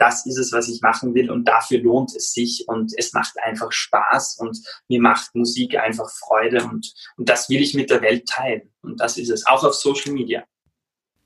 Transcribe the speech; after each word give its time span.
das 0.00 0.24
ist 0.24 0.38
es, 0.38 0.50
was 0.52 0.68
ich 0.68 0.80
machen 0.80 1.14
will 1.14 1.30
und 1.30 1.44
dafür 1.44 1.78
lohnt 1.78 2.16
es 2.16 2.32
sich 2.32 2.64
und 2.66 2.92
es 2.96 3.12
macht 3.12 3.34
einfach 3.42 3.70
Spaß 3.70 4.38
und 4.38 4.58
mir 4.88 5.00
macht 5.00 5.34
Musik 5.34 5.76
einfach 5.76 6.10
Freude 6.10 6.64
und, 6.64 6.92
und 7.18 7.28
das 7.28 7.50
will 7.50 7.60
ich 7.60 7.74
mit 7.74 7.90
der 7.90 8.00
Welt 8.00 8.26
teilen 8.26 8.72
und 8.80 8.98
das 9.00 9.18
ist 9.18 9.28
es, 9.28 9.46
auch 9.46 9.62
auf 9.62 9.74
Social 9.74 10.12
Media. 10.12 10.42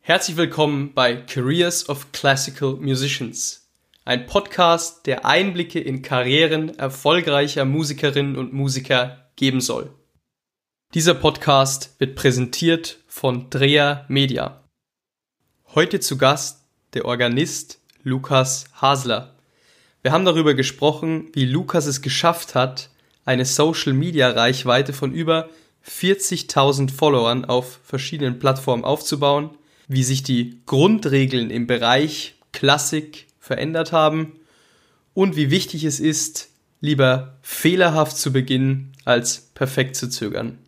Herzlich 0.00 0.36
willkommen 0.36 0.92
bei 0.92 1.14
Careers 1.14 1.88
of 1.88 2.10
Classical 2.10 2.74
Musicians, 2.74 3.70
ein 4.04 4.26
Podcast, 4.26 5.06
der 5.06 5.24
Einblicke 5.24 5.80
in 5.80 6.02
Karrieren 6.02 6.76
erfolgreicher 6.76 7.64
Musikerinnen 7.64 8.36
und 8.36 8.52
Musiker 8.52 9.30
geben 9.36 9.60
soll. 9.60 9.94
Dieser 10.94 11.14
Podcast 11.14 11.94
wird 11.98 12.16
präsentiert 12.16 12.98
von 13.06 13.50
Drea 13.50 14.04
Media. 14.08 14.64
Heute 15.74 16.00
zu 16.00 16.18
Gast 16.18 16.64
der 16.92 17.04
Organist 17.04 17.83
Lukas 18.04 18.66
Hasler. 18.74 19.34
Wir 20.02 20.12
haben 20.12 20.24
darüber 20.24 20.54
gesprochen, 20.54 21.30
wie 21.32 21.46
Lukas 21.46 21.86
es 21.86 22.00
geschafft 22.00 22.54
hat, 22.54 22.90
eine 23.24 23.44
Social-Media-Reichweite 23.44 24.92
von 24.92 25.12
über 25.12 25.48
40.000 25.84 26.92
Followern 26.92 27.44
auf 27.44 27.80
verschiedenen 27.82 28.38
Plattformen 28.38 28.84
aufzubauen– 28.84 29.50
wie 29.88 30.02
sich 30.02 30.22
die 30.22 30.60
Grundregeln 30.66 31.50
im 31.50 31.66
Bereich 31.66 32.34
Klassik 32.52 33.26
verändert 33.38 33.92
haben 33.92 34.40
und 35.12 35.36
wie 35.36 35.50
wichtig 35.50 35.84
es 35.84 36.00
ist, 36.00 36.50
lieber 36.80 37.38
fehlerhaft 37.42 38.16
zu 38.16 38.32
beginnen, 38.32 38.92
als 39.04 39.52
perfekt 39.54 39.96
zu 39.96 40.08
zögern. 40.08 40.58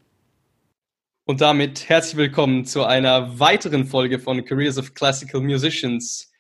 Und 1.24 1.41
damit 1.41 1.88
herzlich 1.88 2.16
willkommen 2.16 2.64
zu 2.64 2.84
einer 2.84 3.38
weiteren 3.41 3.86
Folge 3.86 4.18
von 4.18 4.44
Careers 4.44 4.78
of 4.78 4.94
Classical 4.94 5.41
Musicians. 5.41 6.32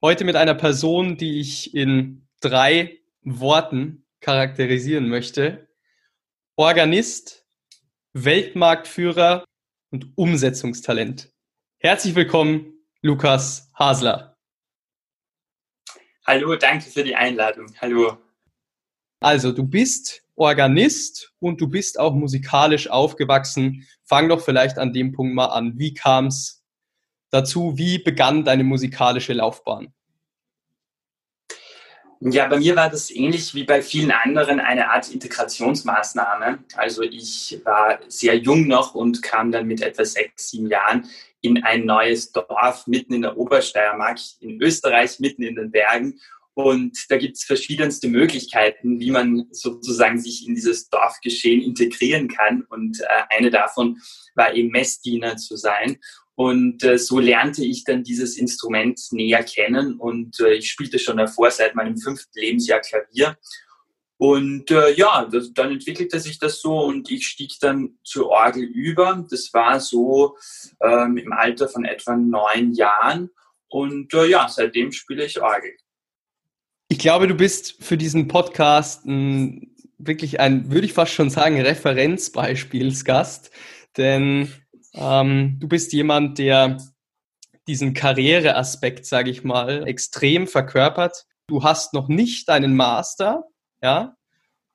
Heute 0.00 0.22
mit 0.22 0.36
einer 0.36 0.54
Person, 0.54 1.16
die 1.16 1.40
ich 1.40 1.74
in 1.74 2.28
drei 2.40 3.00
Worten 3.22 4.06
charakterisieren 4.20 5.08
möchte. 5.08 5.68
Organist, 6.54 7.44
Weltmarktführer 8.12 9.44
und 9.90 10.16
Umsetzungstalent. 10.16 11.32
Herzlich 11.78 12.14
willkommen, 12.14 12.74
Lukas 13.02 13.72
Hasler. 13.74 14.38
Hallo, 16.24 16.54
danke 16.54 16.88
für 16.88 17.02
die 17.02 17.16
Einladung. 17.16 17.74
Hallo. 17.80 18.18
Also, 19.18 19.50
du 19.50 19.64
bist 19.64 20.22
Organist 20.36 21.34
und 21.40 21.60
du 21.60 21.66
bist 21.66 21.98
auch 21.98 22.14
musikalisch 22.14 22.88
aufgewachsen. 22.88 23.84
Fang 24.04 24.28
doch 24.28 24.42
vielleicht 24.42 24.78
an 24.78 24.92
dem 24.92 25.10
Punkt 25.10 25.34
mal 25.34 25.46
an. 25.46 25.76
Wie 25.76 25.92
kam 25.92 26.26
es 26.26 26.57
dazu? 27.30 27.76
Wie 27.76 27.98
begann 27.98 28.44
deine 28.44 28.64
musikalische 28.64 29.32
Laufbahn? 29.32 29.92
Ja, 32.20 32.48
bei 32.48 32.58
mir 32.58 32.74
war 32.74 32.90
das 32.90 33.12
ähnlich 33.12 33.54
wie 33.54 33.62
bei 33.62 33.80
vielen 33.80 34.10
anderen 34.10 34.58
eine 34.58 34.90
Art 34.90 35.08
Integrationsmaßnahme. 35.08 36.58
Also 36.74 37.02
ich 37.02 37.60
war 37.64 38.00
sehr 38.08 38.36
jung 38.36 38.66
noch 38.66 38.96
und 38.96 39.22
kam 39.22 39.52
dann 39.52 39.68
mit 39.68 39.82
etwa 39.82 40.04
sechs, 40.04 40.50
sieben 40.50 40.66
Jahren 40.66 41.08
in 41.42 41.62
ein 41.62 41.86
neues 41.86 42.32
Dorf 42.32 42.88
mitten 42.88 43.14
in 43.14 43.22
der 43.22 43.36
Obersteiermark 43.36 44.18
in 44.40 44.60
Österreich, 44.60 45.20
mitten 45.20 45.42
in 45.42 45.54
den 45.54 45.70
Bergen. 45.70 46.18
Und 46.54 46.98
da 47.08 47.18
gibt 47.18 47.36
es 47.36 47.44
verschiedenste 47.44 48.08
Möglichkeiten, 48.08 48.98
wie 48.98 49.12
man 49.12 49.46
sozusagen 49.52 50.18
sich 50.18 50.44
in 50.48 50.56
dieses 50.56 50.88
Dorfgeschehen 50.88 51.62
integrieren 51.62 52.26
kann. 52.26 52.62
Und 52.68 53.00
äh, 53.00 53.04
eine 53.30 53.50
davon 53.50 54.00
war 54.34 54.52
eben 54.54 54.70
Messdiener 54.70 55.36
zu 55.36 55.54
sein. 55.54 55.98
Und 56.38 56.84
äh, 56.84 56.98
so 56.98 57.18
lernte 57.18 57.64
ich 57.64 57.82
dann 57.82 58.04
dieses 58.04 58.36
Instrument 58.36 59.00
näher 59.10 59.42
kennen. 59.42 59.96
Und 59.96 60.38
äh, 60.38 60.54
ich 60.54 60.70
spielte 60.70 61.00
schon 61.00 61.16
davor 61.16 61.50
seit 61.50 61.74
meinem 61.74 61.96
fünften 61.96 62.38
Lebensjahr 62.38 62.78
Klavier 62.80 63.36
und 64.18 64.72
äh, 64.72 64.94
ja, 64.94 65.28
das, 65.30 65.52
dann 65.54 65.70
entwickelte 65.70 66.18
sich 66.18 66.40
das 66.40 66.60
so 66.60 66.80
und 66.80 67.08
ich 67.08 67.28
stieg 67.28 67.52
dann 67.60 67.98
zur 68.02 68.28
Orgel 68.28 68.64
über. 68.64 69.24
Das 69.30 69.54
war 69.54 69.78
so 69.78 70.36
ähm, 70.82 71.16
im 71.16 71.32
Alter 71.32 71.68
von 71.68 71.84
etwa 71.84 72.16
neun 72.16 72.72
Jahren. 72.72 73.30
Und 73.68 74.12
äh, 74.14 74.26
ja, 74.26 74.48
seitdem 74.48 74.90
spiele 74.90 75.24
ich 75.24 75.40
Orgel. 75.40 75.70
Ich 76.88 76.98
glaube, 76.98 77.28
du 77.28 77.34
bist 77.34 77.76
für 77.80 77.96
diesen 77.96 78.26
Podcast 78.26 79.06
ein, 79.06 79.76
wirklich 79.98 80.40
ein, 80.40 80.72
würde 80.72 80.86
ich 80.86 80.94
fast 80.94 81.12
schon 81.12 81.30
sagen, 81.30 81.60
Referenzbeispielsgast. 81.60 83.52
Denn 83.96 84.52
ähm, 84.98 85.56
du 85.60 85.68
bist 85.68 85.92
jemand, 85.92 86.38
der 86.38 86.78
diesen 87.66 87.94
Karriereaspekt, 87.94 89.06
sage 89.06 89.30
ich 89.30 89.44
mal, 89.44 89.86
extrem 89.86 90.46
verkörpert. 90.46 91.26
Du 91.46 91.62
hast 91.62 91.94
noch 91.94 92.08
nicht 92.08 92.48
deinen 92.48 92.74
Master, 92.74 93.44
ja, 93.82 94.16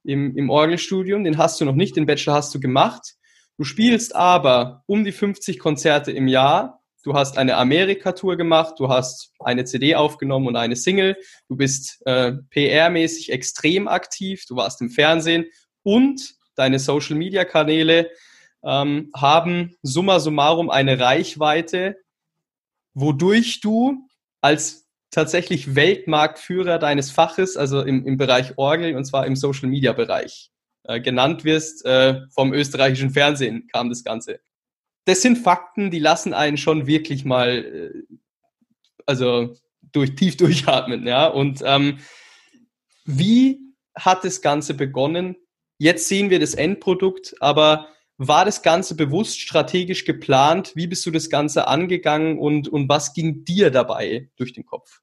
im, 0.04 0.36
im 0.36 0.50
Orgelstudium, 0.50 1.24
den 1.24 1.38
hast 1.38 1.60
du 1.60 1.66
noch 1.66 1.76
nicht, 1.76 1.96
den 1.96 2.06
Bachelor 2.06 2.36
hast 2.36 2.54
du 2.54 2.60
gemacht. 2.60 3.16
Du 3.58 3.64
spielst 3.64 4.16
aber 4.16 4.84
um 4.86 5.04
die 5.04 5.12
50 5.12 5.60
Konzerte 5.60 6.12
im 6.12 6.28
Jahr. 6.28 6.82
Du 7.04 7.14
hast 7.14 7.38
eine 7.38 7.58
Amerika-Tour 7.58 8.38
gemacht, 8.38 8.76
du 8.78 8.90
hast 8.90 9.32
eine 9.40 9.66
CD 9.66 9.96
aufgenommen 9.96 10.48
und 10.48 10.56
eine 10.56 10.76
Single. 10.76 11.18
Du 11.50 11.56
bist 11.56 12.02
äh, 12.06 12.34
PR-mäßig 12.52 13.32
extrem 13.32 13.88
aktiv, 13.88 14.46
du 14.48 14.56
warst 14.56 14.82
im 14.82 14.90
Fernsehen 14.90 15.46
und 15.84 16.36
deine 16.56 16.80
Social-Media-Kanäle 16.80 18.10
ähm, 18.64 19.12
haben 19.16 19.76
summa 19.82 20.20
summarum 20.20 20.70
eine 20.70 21.00
Reichweite, 21.00 21.98
wodurch 22.94 23.62
du 23.62 24.08
als 24.42 24.88
tatsächlich 25.12 25.76
Weltmarktführer 25.76 26.80
deines 26.80 27.12
Faches, 27.12 27.56
also 27.56 27.82
im, 27.82 28.06
im 28.06 28.18
Bereich 28.18 28.58
Orgel 28.58 28.96
und 28.96 29.06
zwar 29.06 29.26
im 29.26 29.36
Social 29.36 29.70
Media 29.70 29.94
Bereich. 29.94 30.52
Äh, 30.86 31.00
genannt 31.00 31.44
wirst 31.44 31.86
äh, 31.86 32.22
vom 32.32 32.54
österreichischen 32.54 33.12
Fernsehen 33.12 33.68
kam 33.72 33.90
das 33.90 34.04
Ganze. 34.04 34.40
Das 35.06 35.22
sind 35.22 35.38
Fakten, 35.38 35.92
die 35.92 36.00
lassen 36.00 36.34
einen 36.34 36.58
schon 36.58 36.88
wirklich 36.88 37.26
mal, 37.26 37.50
äh, 37.50 38.04
also 39.06 39.56
durch, 39.82 40.16
tief 40.16 40.36
durchatmen, 40.38 41.06
ja. 41.08 41.28
Und 41.28 41.62
ähm, 41.66 42.00
wie 43.06 43.60
hat 43.96 44.24
das 44.24 44.42
Ganze 44.42 44.74
begonnen? 44.74 45.36
Jetzt 45.78 46.08
sehen 46.08 46.30
wir 46.30 46.40
das 46.40 46.54
Endprodukt, 46.54 47.36
aber 47.40 47.88
war 48.18 48.46
das 48.46 48.62
Ganze 48.62 48.96
bewusst 48.96 49.40
strategisch 49.40 50.06
geplant? 50.06 50.74
Wie 50.76 50.88
bist 50.88 51.06
du 51.06 51.12
das 51.12 51.30
Ganze 51.30 51.68
angegangen 51.68 52.40
und, 52.40 52.68
und 52.68 52.88
was 52.90 53.14
ging 53.14 53.44
dir 53.46 53.72
dabei 53.72 54.30
durch 54.38 54.54
den 54.54 54.66
Kopf? 54.66 55.02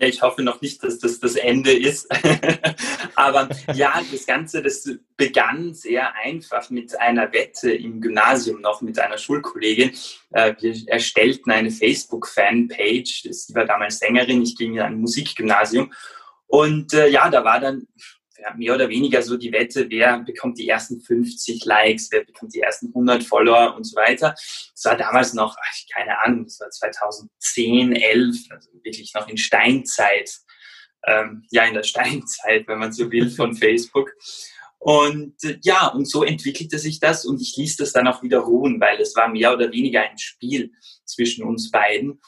Ich 0.00 0.22
hoffe 0.22 0.42
noch 0.42 0.60
nicht, 0.60 0.82
dass 0.84 1.00
das 1.00 1.18
das 1.18 1.34
Ende 1.34 1.72
ist. 1.72 2.06
Aber 3.16 3.48
ja, 3.74 4.00
das 4.12 4.26
Ganze, 4.26 4.62
das 4.62 4.88
begann 5.16 5.74
sehr 5.74 6.14
einfach 6.14 6.70
mit 6.70 6.98
einer 7.00 7.32
Wette 7.32 7.72
im 7.72 8.00
Gymnasium 8.00 8.60
noch 8.60 8.80
mit 8.80 9.00
einer 9.00 9.18
Schulkollegin. 9.18 9.90
Äh, 10.30 10.54
wir 10.60 10.76
erstellten 10.86 11.50
eine 11.50 11.72
Facebook-Fanpage. 11.72 13.26
Sie 13.28 13.54
war 13.56 13.64
damals 13.64 13.98
Sängerin. 13.98 14.42
Ich 14.42 14.56
ging 14.56 14.74
in 14.74 14.80
ein 14.80 15.00
Musikgymnasium. 15.00 15.92
Und 16.46 16.94
äh, 16.94 17.08
ja, 17.08 17.28
da 17.28 17.42
war 17.42 17.58
dann 17.58 17.88
mehr 18.56 18.74
oder 18.74 18.88
weniger 18.88 19.22
so 19.22 19.36
die 19.36 19.52
Wette, 19.52 19.88
wer 19.90 20.20
bekommt 20.20 20.58
die 20.58 20.68
ersten 20.68 21.00
50 21.00 21.64
Likes, 21.64 22.08
wer 22.10 22.24
bekommt 22.24 22.54
die 22.54 22.60
ersten 22.60 22.88
100 22.88 23.22
Follower 23.24 23.74
und 23.76 23.84
so 23.84 23.96
weiter. 23.96 24.34
Das 24.74 24.84
war 24.84 24.96
damals 24.96 25.34
noch, 25.34 25.56
ach, 25.58 25.76
keine 25.94 26.18
Ahnung, 26.20 26.44
das 26.44 26.60
war 26.60 26.70
2010, 26.70 27.92
11, 27.92 28.36
also 28.50 28.70
wirklich 28.82 29.12
noch 29.14 29.28
in 29.28 29.36
Steinzeit. 29.36 30.30
Ähm, 31.06 31.44
ja, 31.50 31.64
in 31.64 31.74
der 31.74 31.82
Steinzeit, 31.84 32.66
wenn 32.66 32.78
man 32.78 32.92
so 32.92 33.10
will, 33.10 33.30
von 33.30 33.54
Facebook. 33.56 34.12
Und 34.78 35.42
äh, 35.44 35.58
ja, 35.62 35.88
und 35.88 36.08
so 36.08 36.22
entwickelte 36.22 36.78
sich 36.78 37.00
das 37.00 37.24
und 37.24 37.40
ich 37.40 37.56
ließ 37.56 37.76
das 37.76 37.92
dann 37.92 38.06
auch 38.06 38.22
wieder 38.22 38.38
ruhen, 38.38 38.80
weil 38.80 39.00
es 39.00 39.14
war 39.16 39.28
mehr 39.28 39.52
oder 39.52 39.72
weniger 39.72 40.02
ein 40.02 40.18
Spiel 40.18 40.72
zwischen 41.04 41.44
uns 41.44 41.70
beiden. 41.70 42.20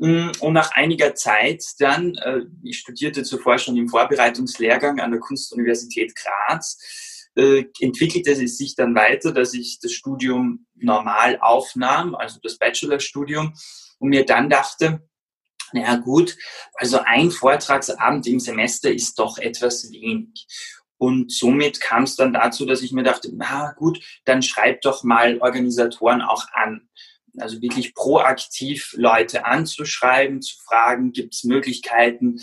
Und 0.00 0.54
nach 0.54 0.70
einiger 0.72 1.14
Zeit 1.14 1.62
dann, 1.78 2.14
äh, 2.14 2.40
ich 2.62 2.78
studierte 2.78 3.22
zuvor 3.22 3.58
schon 3.58 3.76
im 3.76 3.88
Vorbereitungslehrgang 3.88 4.98
an 4.98 5.10
der 5.10 5.20
Kunstuniversität 5.20 6.14
Graz, 6.16 7.28
äh, 7.36 7.64
entwickelte 7.80 8.32
es 8.32 8.56
sich 8.56 8.74
dann 8.74 8.94
weiter, 8.94 9.32
dass 9.32 9.52
ich 9.52 9.78
das 9.78 9.92
Studium 9.92 10.66
normal 10.74 11.38
aufnahm, 11.40 12.14
also 12.14 12.38
das 12.42 12.56
Bachelorstudium, 12.56 13.52
und 13.98 14.08
mir 14.08 14.24
dann 14.24 14.48
dachte, 14.48 15.06
naja 15.72 15.96
gut, 15.96 16.34
also 16.74 17.00
ein 17.04 17.30
Vortragsabend 17.30 18.26
im 18.26 18.40
Semester 18.40 18.90
ist 18.90 19.18
doch 19.18 19.36
etwas 19.36 19.92
wenig. 19.92 20.46
Und 20.96 21.30
somit 21.30 21.80
kam 21.80 22.04
es 22.04 22.16
dann 22.16 22.32
dazu, 22.32 22.64
dass 22.64 22.80
ich 22.80 22.92
mir 22.92 23.02
dachte, 23.02 23.30
na 23.34 23.72
gut, 23.72 24.02
dann 24.24 24.42
schreib 24.42 24.80
doch 24.80 25.04
mal 25.04 25.38
Organisatoren 25.40 26.22
auch 26.22 26.46
an 26.52 26.88
also 27.38 27.60
wirklich 27.60 27.94
proaktiv 27.94 28.94
Leute 28.96 29.44
anzuschreiben, 29.44 30.42
zu 30.42 30.56
fragen, 30.64 31.12
gibt 31.12 31.34
es 31.34 31.44
Möglichkeiten, 31.44 32.40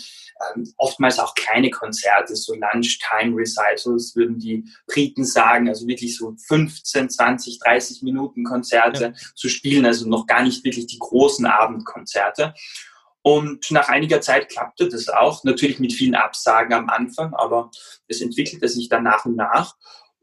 ähm, 0.54 0.72
oftmals 0.76 1.18
auch 1.18 1.34
kleine 1.34 1.70
Konzerte, 1.70 2.36
so 2.36 2.54
Lunchtime 2.54 3.36
Recitals 3.36 4.14
würden 4.14 4.38
die 4.38 4.64
Briten 4.86 5.24
sagen, 5.24 5.68
also 5.68 5.86
wirklich 5.86 6.16
so 6.16 6.34
15, 6.46 7.10
20, 7.10 7.58
30 7.58 8.02
Minuten 8.02 8.44
Konzerte 8.44 9.14
ja. 9.16 9.32
zu 9.34 9.48
spielen, 9.48 9.84
also 9.84 10.08
noch 10.08 10.26
gar 10.26 10.42
nicht 10.42 10.64
wirklich 10.64 10.86
die 10.86 10.98
großen 10.98 11.46
Abendkonzerte. 11.46 12.54
Und 13.22 13.70
nach 13.70 13.88
einiger 13.88 14.20
Zeit 14.20 14.48
klappte 14.48 14.88
das 14.88 15.08
auch, 15.08 15.44
natürlich 15.44 15.80
mit 15.80 15.92
vielen 15.92 16.14
Absagen 16.14 16.72
am 16.72 16.88
Anfang, 16.88 17.34
aber 17.34 17.70
es 18.06 18.20
entwickelte 18.20 18.68
sich 18.68 18.88
dann 18.88 19.02
nach 19.02 19.24
und 19.24 19.36
nach. 19.36 19.74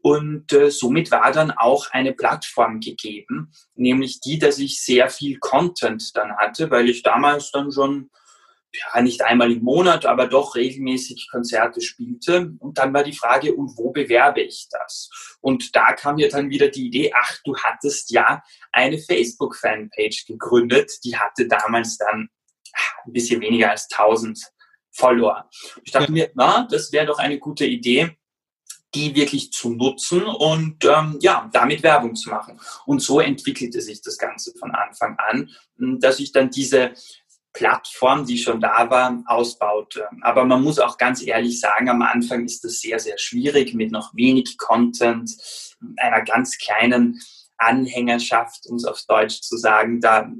Und 0.06 0.52
äh, 0.52 0.70
somit 0.70 1.10
war 1.10 1.32
dann 1.32 1.50
auch 1.50 1.90
eine 1.90 2.12
Plattform 2.12 2.78
gegeben, 2.78 3.50
nämlich 3.74 4.20
die, 4.20 4.38
dass 4.38 4.60
ich 4.60 4.80
sehr 4.80 5.10
viel 5.10 5.40
Content 5.40 6.16
dann 6.16 6.36
hatte, 6.36 6.70
weil 6.70 6.88
ich 6.88 7.02
damals 7.02 7.50
dann 7.50 7.72
schon 7.72 8.08
ja, 8.72 9.02
nicht 9.02 9.22
einmal 9.22 9.50
im 9.50 9.64
Monat, 9.64 10.06
aber 10.06 10.28
doch 10.28 10.54
regelmäßig 10.54 11.26
Konzerte 11.28 11.80
spielte. 11.80 12.52
Und 12.60 12.78
dann 12.78 12.94
war 12.94 13.02
die 13.02 13.16
Frage, 13.16 13.52
und 13.56 13.76
wo 13.76 13.90
bewerbe 13.90 14.42
ich 14.42 14.68
das? 14.70 15.10
Und 15.40 15.74
da 15.74 15.92
kam 15.94 16.14
mir 16.14 16.28
dann 16.28 16.50
wieder 16.50 16.68
die 16.68 16.86
Idee, 16.86 17.12
ach, 17.12 17.38
du 17.42 17.56
hattest 17.56 18.12
ja 18.12 18.44
eine 18.70 18.98
Facebook-Fanpage 18.98 20.26
gegründet, 20.26 20.92
die 21.02 21.16
hatte 21.16 21.48
damals 21.48 21.98
dann 21.98 22.28
ein 23.04 23.12
bisschen 23.12 23.40
weniger 23.40 23.72
als 23.72 23.88
1000 23.90 24.38
Follower. 24.92 25.50
Ich 25.82 25.90
dachte 25.90 26.12
mir, 26.12 26.30
na, 26.36 26.68
das 26.70 26.92
wäre 26.92 27.06
doch 27.06 27.18
eine 27.18 27.40
gute 27.40 27.66
Idee, 27.66 28.16
die 28.96 29.14
wirklich 29.14 29.52
zu 29.52 29.70
nutzen 29.70 30.24
und 30.24 30.84
ähm, 30.84 31.18
ja, 31.20 31.50
damit 31.52 31.82
Werbung 31.82 32.14
zu 32.14 32.30
machen. 32.30 32.58
Und 32.86 33.00
so 33.02 33.20
entwickelte 33.20 33.82
sich 33.82 34.00
das 34.00 34.16
Ganze 34.16 34.54
von 34.58 34.70
Anfang 34.70 35.16
an, 35.18 35.50
dass 36.00 36.18
ich 36.18 36.32
dann 36.32 36.50
diese 36.50 36.94
Plattform, 37.52 38.26
die 38.26 38.38
schon 38.38 38.60
da 38.60 38.88
war, 38.90 39.22
ausbaute. 39.26 40.08
Aber 40.22 40.44
man 40.44 40.62
muss 40.62 40.78
auch 40.78 40.96
ganz 40.96 41.22
ehrlich 41.22 41.60
sagen, 41.60 41.88
am 41.88 42.02
Anfang 42.02 42.44
ist 42.44 42.64
das 42.64 42.80
sehr, 42.80 42.98
sehr 42.98 43.18
schwierig 43.18 43.74
mit 43.74 43.92
noch 43.92 44.14
wenig 44.14 44.56
Content, 44.56 45.30
einer 45.96 46.22
ganz 46.22 46.56
kleinen 46.58 47.20
Anhängerschaft, 47.58 48.66
um 48.66 48.76
es 48.76 48.84
auf 48.84 49.02
Deutsch 49.08 49.40
zu 49.40 49.56
sagen, 49.56 50.00
da 50.00 50.30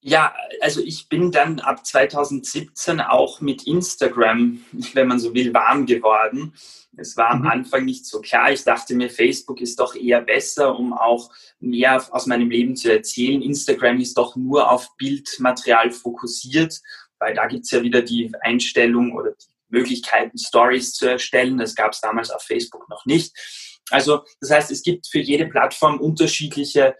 Ja, 0.00 0.34
also 0.60 0.80
ich 0.80 1.08
bin 1.08 1.30
dann 1.30 1.60
ab 1.60 1.86
2017 1.86 3.00
auch 3.00 3.40
mit 3.40 3.64
Instagram, 3.68 4.64
wenn 4.94 5.06
man 5.06 5.20
so 5.20 5.32
will, 5.34 5.54
warm 5.54 5.86
geworden. 5.86 6.52
Es 6.96 7.16
war 7.16 7.30
am 7.30 7.42
mhm. 7.42 7.46
Anfang 7.46 7.84
nicht 7.84 8.06
so 8.06 8.20
klar. 8.20 8.50
Ich 8.50 8.64
dachte 8.64 8.96
mir, 8.96 9.08
Facebook 9.08 9.60
ist 9.60 9.78
doch 9.78 9.94
eher 9.94 10.20
besser, 10.20 10.76
um 10.76 10.92
auch 10.92 11.30
mehr 11.60 12.04
aus 12.10 12.26
meinem 12.26 12.50
Leben 12.50 12.74
zu 12.74 12.92
erzählen. 12.92 13.40
Instagram 13.40 14.00
ist 14.00 14.18
doch 14.18 14.34
nur 14.34 14.68
auf 14.68 14.88
Bildmaterial 14.96 15.92
fokussiert, 15.92 16.80
weil 17.20 17.34
da 17.34 17.46
gibt's 17.46 17.70
ja 17.70 17.84
wieder 17.84 18.02
die 18.02 18.32
Einstellung 18.40 19.12
oder 19.12 19.30
die 19.30 19.51
Möglichkeiten, 19.72 20.38
Stories 20.38 20.92
zu 20.92 21.08
erstellen. 21.08 21.58
Das 21.58 21.74
gab's 21.74 22.00
damals 22.00 22.30
auf 22.30 22.42
Facebook 22.42 22.88
noch 22.88 23.04
nicht. 23.06 23.32
Also 23.90 24.22
das 24.40 24.50
heißt, 24.50 24.70
es 24.70 24.82
gibt 24.82 25.06
für 25.06 25.18
jede 25.18 25.46
Plattform 25.46 26.00
unterschiedliche 26.00 26.94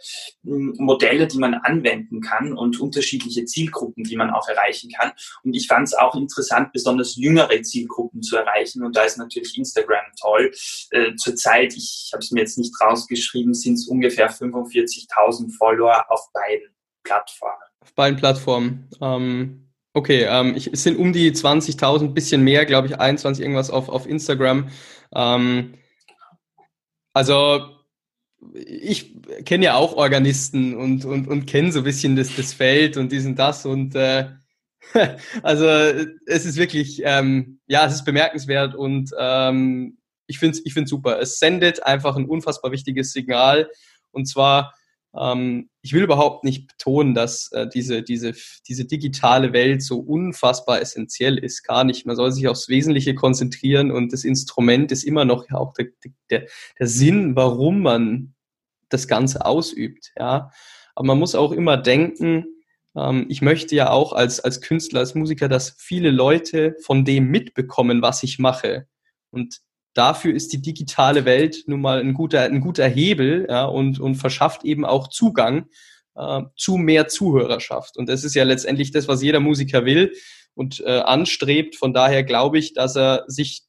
hm, 0.45 0.75
Modelle, 0.79 1.27
die 1.27 1.39
man 1.39 1.55
anwenden 1.55 2.21
kann 2.21 2.53
und 2.53 2.81
unterschiedliche 2.81 3.45
Zielgruppen, 3.45 4.05
die 4.05 4.17
man 4.17 4.31
auch 4.31 4.49
erreichen 4.49 4.91
kann. 4.91 5.13
Und 5.45 5.55
ich 5.55 5.67
fand 5.67 5.89
es 5.89 5.95
auch 5.95 6.15
interessant, 6.15 6.73
besonders 6.73 7.17
jüngere 7.17 7.63
Zielgruppen 7.63 8.23
zu 8.23 8.37
erreichen. 8.37 8.85
Und 8.85 8.97
da 8.97 9.05
ist 9.05 9.17
natürlich 9.17 9.57
Instagram 9.57 10.05
toll. 10.21 10.53
Äh, 10.91 11.15
zurzeit, 11.17 11.75
ich 11.77 12.11
habe 12.13 12.23
es 12.23 12.31
mir 12.31 12.41
jetzt 12.41 12.59
nicht 12.59 12.75
rausgeschrieben, 12.81 13.55
sind 13.55 13.75
es 13.75 13.87
ungefähr 13.87 14.31
45.000 14.31 15.57
Follower 15.57 16.05
auf 16.09 16.31
beiden 16.33 16.69
Plattformen. 17.05 17.57
Auf 17.81 17.95
beiden 17.95 18.19
Plattformen. 18.19 18.89
Ähm 19.01 19.72
Okay, 19.95 20.25
ähm, 20.27 20.55
ich, 20.57 20.73
es 20.73 20.83
sind 20.83 20.99
um 20.99 21.13
die 21.13 21.33
20.000, 21.33 22.15
bisschen 22.15 22.43
mehr, 22.43 22.65
glaube 22.65 22.89
ich, 22.89 22.99
21 22.99 23.43
irgendwas 23.43 23.71
auf, 23.71 23.89
auf 23.89 24.07
Instagram. 24.07 24.71
Ähm, 25.15 25.75
also 27.13 27.69
ich 28.55 29.15
kenne 29.45 29.67
ja 29.67 29.75
auch 29.75 29.95
Organisten 29.95 30.75
und, 30.75 31.05
und, 31.05 31.29
und 31.29 31.47
kenne 31.47 31.73
so 31.73 31.81
ein 31.81 31.85
bisschen 31.85 32.17
das, 32.17 32.35
das 32.35 32.55
Feld 32.55 32.97
und 32.97 33.13
diesen 33.13 33.37
das 33.37 33.67
und 33.67 33.95
äh, 33.95 34.31
also 35.43 35.65
es 36.27 36.45
ist 36.45 36.57
wirklich, 36.57 37.03
ähm, 37.05 37.61
ja, 37.67 37.87
es 37.87 37.95
ist 37.95 38.05
bemerkenswert 38.05 38.75
und 38.75 39.11
ähm, 39.19 39.99
ich 40.27 40.39
finde 40.39 40.57
es 40.57 40.67
ich 40.67 40.75
find's 40.75 40.91
super. 40.91 41.21
Es 41.21 41.39
sendet 41.39 41.85
einfach 41.85 42.17
ein 42.17 42.27
unfassbar 42.27 42.73
wichtiges 42.73 43.13
Signal 43.13 43.71
und 44.11 44.27
zwar 44.27 44.75
ich 45.15 45.93
will 45.93 46.05
überhaupt 46.05 46.43
nicht 46.43 46.69
betonen, 46.69 47.15
dass 47.15 47.53
äh, 47.53 47.69
diese, 47.69 48.03
diese, 48.03 48.33
diese 48.67 48.87
digitale 48.87 49.53
Welt 49.53 49.83
so 49.83 49.99
unfassbar 49.99 50.81
essentiell 50.81 51.37
ist. 51.37 51.65
Gar 51.65 51.85
nicht. 51.85 52.07
Man 52.07 52.17
soll 52.17 52.33
sich 52.33 52.49
aufs 52.49 52.69
Wesentliche 52.69 53.15
konzentrieren 53.15 53.91
und 53.91 54.13
das 54.13 54.25
Instrument 54.25 54.91
ist 54.91 55.05
immer 55.05 55.27
noch 55.27 55.49
ja 55.51 55.57
auch 55.57 55.75
der, 55.75 55.89
der, 56.31 56.47
der 56.79 56.87
Sinn, 56.87 57.37
warum 57.37 57.83
man 57.83 58.35
das 58.89 59.07
Ganze 59.07 59.45
ausübt. 59.45 60.13
Ja. 60.19 60.51
Aber 60.95 61.09
man 61.09 61.19
muss 61.19 61.35
auch 61.35 61.53
immer 61.53 61.77
denken, 61.77 62.47
ähm, 62.97 63.27
ich 63.29 63.43
möchte 63.43 63.75
ja 63.75 63.91
auch 63.91 64.15
als, 64.15 64.41
als 64.41 64.63
Künstler, 64.63 65.01
als 65.01 65.15
Musiker, 65.15 65.49
dass 65.49 65.77
viele 65.79 66.11
Leute 66.11 66.77
von 66.81 67.05
dem 67.05 67.29
mitbekommen, 67.29 68.01
was 68.01 68.23
ich 68.23 68.39
mache. 68.39 68.87
Und 69.31 69.61
dafür 69.95 70.35
ist 70.35 70.53
die 70.53 70.63
digitale 70.63 71.25
Welt 71.25 71.65
nun 71.67 71.81
mal 71.81 72.01
ein 72.01 72.15
guter, 72.15 72.43
ein 72.43 72.61
guter 72.61 72.87
Hebel 72.87 73.47
ja, 73.49 73.65
und, 73.65 74.01
und 74.01 74.17
verschafft 74.17 74.65
eben 74.65 74.85
auch 74.85 75.09
Zugang 75.09 75.67
äh, 76.15 76.43
zu 76.57 76.77
mehr 76.77 77.09
Zuhörerschaft. 77.09 77.97
Und 77.97 78.09
das 78.09 78.25
ist 78.25 78.35
ja 78.35 78.45
letztendlich 78.45 78.91
das, 78.91 79.09
was 79.09 79.23
jeder 79.23 79.41
Musiker 79.41 79.85
will 79.85 80.15
und 80.55 80.81
äh, 80.81 81.01
anstrebt. 81.01 81.77
Von 81.77 81.93
daher 81.93 82.23
glaube 82.23 82.59
ich, 82.59 82.75
dass 82.75 82.97
er 82.97 83.25
sich 83.27 83.63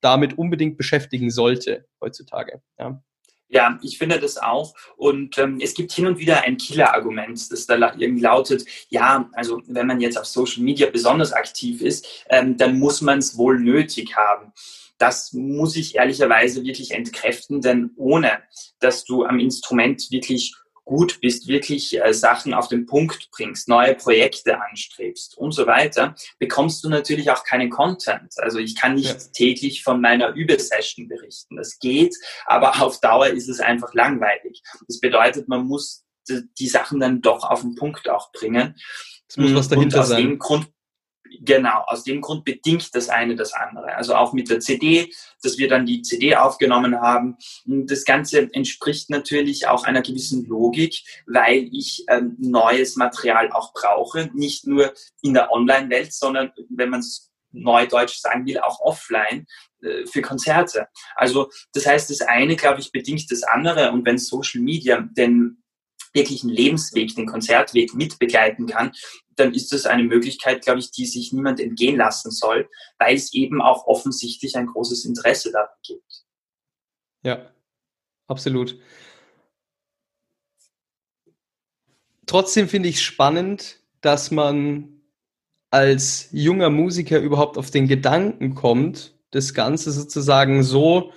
damit 0.00 0.38
unbedingt 0.38 0.76
beschäftigen 0.76 1.30
sollte 1.30 1.86
heutzutage. 2.00 2.62
Ja. 2.78 3.02
Ja, 3.50 3.78
ich 3.82 3.96
finde 3.96 4.20
das 4.20 4.36
auch. 4.36 4.74
Und 4.98 5.38
ähm, 5.38 5.58
es 5.62 5.72
gibt 5.72 5.92
hin 5.92 6.06
und 6.06 6.18
wieder 6.18 6.42
ein 6.42 6.58
Killer-Argument, 6.58 7.50
das 7.50 7.66
da 7.66 7.94
irgendwie 7.96 8.20
lautet, 8.20 8.66
ja, 8.90 9.30
also 9.32 9.62
wenn 9.66 9.86
man 9.86 10.02
jetzt 10.02 10.18
auf 10.18 10.26
Social 10.26 10.62
Media 10.62 10.90
besonders 10.90 11.32
aktiv 11.32 11.80
ist, 11.80 12.26
ähm, 12.28 12.58
dann 12.58 12.78
muss 12.78 13.00
man 13.00 13.20
es 13.20 13.38
wohl 13.38 13.58
nötig 13.58 14.14
haben 14.16 14.52
das 14.98 15.32
muss 15.32 15.76
ich 15.76 15.96
ehrlicherweise 15.96 16.64
wirklich 16.64 16.90
entkräften, 16.90 17.60
denn 17.60 17.92
ohne 17.96 18.42
dass 18.80 19.04
du 19.04 19.24
am 19.24 19.38
Instrument 19.38 20.10
wirklich 20.10 20.54
gut 20.88 21.20
bist, 21.20 21.46
wirklich 21.46 22.02
äh, 22.02 22.14
Sachen 22.14 22.54
auf 22.54 22.68
den 22.68 22.86
Punkt 22.86 23.30
bringst, 23.30 23.68
neue 23.68 23.94
Projekte 23.94 24.58
anstrebst 24.58 25.36
und 25.36 25.52
so 25.52 25.66
weiter, 25.66 26.14
bekommst 26.38 26.82
du 26.82 26.88
natürlich 26.88 27.30
auch 27.30 27.44
keinen 27.44 27.68
Content. 27.68 28.32
Also 28.38 28.58
ich 28.58 28.74
kann 28.74 28.94
nicht 28.94 29.08
ja. 29.08 29.28
täglich 29.34 29.84
von 29.84 30.00
meiner 30.00 30.30
Übesession 30.30 31.06
berichten. 31.06 31.56
Das 31.56 31.78
geht, 31.78 32.16
aber 32.46 32.82
auf 32.82 33.00
Dauer 33.00 33.26
ist 33.28 33.48
es 33.48 33.60
einfach 33.60 33.92
langweilig. 33.92 34.62
Das 34.86 34.98
bedeutet, 34.98 35.46
man 35.46 35.66
muss 35.66 36.04
die 36.58 36.68
Sachen 36.68 37.00
dann 37.00 37.20
doch 37.20 37.44
auf 37.44 37.60
den 37.60 37.74
Punkt 37.74 38.08
auch 38.08 38.32
bringen. 38.32 38.74
Es 39.28 39.36
muss 39.36 39.54
was 39.54 39.68
dahinter 39.68 39.98
und 39.98 40.02
aus 40.02 40.08
sein. 40.08 40.22
Dem 40.22 40.38
Grund 40.38 40.68
Genau, 41.40 41.82
aus 41.86 42.04
dem 42.04 42.20
Grund 42.20 42.44
bedingt 42.44 42.94
das 42.94 43.08
eine 43.08 43.36
das 43.36 43.52
andere. 43.52 43.94
Also 43.94 44.14
auch 44.14 44.32
mit 44.32 44.50
der 44.50 44.60
CD, 44.60 45.12
dass 45.42 45.58
wir 45.58 45.68
dann 45.68 45.86
die 45.86 46.02
CD 46.02 46.36
aufgenommen 46.36 47.00
haben. 47.00 47.36
Das 47.64 48.04
Ganze 48.04 48.52
entspricht 48.52 49.10
natürlich 49.10 49.68
auch 49.68 49.84
einer 49.84 50.02
gewissen 50.02 50.44
Logik, 50.46 51.02
weil 51.26 51.68
ich 51.72 52.04
ähm, 52.08 52.36
neues 52.38 52.96
Material 52.96 53.52
auch 53.52 53.72
brauche. 53.72 54.30
Nicht 54.34 54.66
nur 54.66 54.92
in 55.22 55.34
der 55.34 55.50
Online-Welt, 55.52 56.12
sondern 56.12 56.52
wenn 56.70 56.90
man 56.90 57.00
es 57.00 57.30
neudeutsch 57.52 58.18
sagen 58.18 58.46
will, 58.46 58.58
auch 58.58 58.80
offline 58.80 59.46
äh, 59.82 60.06
für 60.06 60.22
Konzerte. 60.22 60.88
Also 61.14 61.50
das 61.72 61.86
heißt, 61.86 62.10
das 62.10 62.20
eine, 62.20 62.56
glaube 62.56 62.80
ich, 62.80 62.92
bedingt 62.92 63.30
das 63.30 63.42
andere. 63.42 63.92
Und 63.92 64.04
wenn 64.04 64.18
Social 64.18 64.60
Media 64.60 65.00
den 65.00 65.57
wirklichen 66.12 66.48
Lebensweg, 66.48 67.14
den 67.14 67.26
Konzertweg 67.26 67.94
mitbegleiten 67.94 68.66
kann, 68.66 68.92
dann 69.36 69.54
ist 69.54 69.72
das 69.72 69.86
eine 69.86 70.02
Möglichkeit, 70.02 70.62
glaube 70.62 70.80
ich, 70.80 70.90
die 70.90 71.06
sich 71.06 71.32
niemand 71.32 71.60
entgehen 71.60 71.96
lassen 71.96 72.30
soll, 72.30 72.68
weil 72.98 73.16
es 73.16 73.32
eben 73.32 73.62
auch 73.62 73.86
offensichtlich 73.86 74.56
ein 74.56 74.66
großes 74.66 75.04
Interesse 75.04 75.52
daran 75.52 75.68
gibt. 75.82 76.24
Ja, 77.22 77.50
absolut. 78.26 78.78
Trotzdem 82.26 82.68
finde 82.68 82.88
ich 82.88 82.96
es 82.96 83.02
spannend, 83.02 83.80
dass 84.00 84.30
man 84.30 85.00
als 85.70 86.28
junger 86.32 86.70
Musiker 86.70 87.18
überhaupt 87.20 87.58
auf 87.58 87.70
den 87.70 87.88
Gedanken 87.88 88.54
kommt, 88.54 89.14
das 89.30 89.54
Ganze 89.54 89.92
sozusagen 89.92 90.62
so 90.62 91.12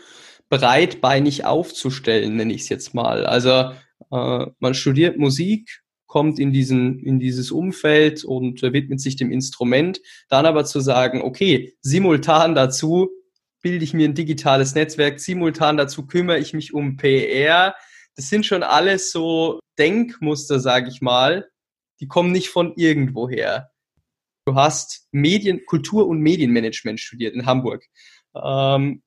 breitbeinig 0.49 1.45
aufzustellen, 1.45 2.35
nenne 2.35 2.53
ich 2.53 2.63
es 2.63 2.69
jetzt 2.69 2.93
mal. 2.93 3.25
Also 3.25 3.71
äh, 4.11 4.45
man 4.59 4.73
studiert 4.73 5.17
Musik, 5.17 5.81
kommt 6.07 6.39
in, 6.39 6.51
diesen, 6.51 6.99
in 6.99 7.19
dieses 7.19 7.51
Umfeld 7.51 8.25
und 8.25 8.61
widmet 8.61 8.99
sich 8.99 9.15
dem 9.15 9.31
Instrument, 9.31 10.01
dann 10.27 10.45
aber 10.45 10.65
zu 10.65 10.81
sagen, 10.81 11.21
okay, 11.21 11.73
simultan 11.81 12.53
dazu 12.53 13.09
bilde 13.61 13.83
ich 13.85 13.93
mir 13.93 14.09
ein 14.09 14.13
digitales 14.13 14.75
Netzwerk, 14.75 15.19
simultan 15.19 15.77
dazu 15.77 16.05
kümmere 16.05 16.39
ich 16.39 16.53
mich 16.53 16.73
um 16.73 16.97
PR. 16.97 17.75
Das 18.15 18.27
sind 18.27 18.45
schon 18.45 18.63
alles 18.63 19.11
so 19.11 19.59
Denkmuster, 19.77 20.59
sage 20.59 20.89
ich 20.89 21.01
mal, 21.01 21.49
die 22.01 22.07
kommen 22.07 22.31
nicht 22.31 22.49
von 22.49 22.73
irgendwoher. 22.75 23.71
Du 24.45 24.55
hast 24.55 25.07
Medien, 25.11 25.65
Kultur 25.65 26.07
und 26.07 26.19
Medienmanagement 26.19 26.99
studiert 26.99 27.35
in 27.35 27.45
Hamburg. 27.45 27.85
Ähm, 28.35 29.03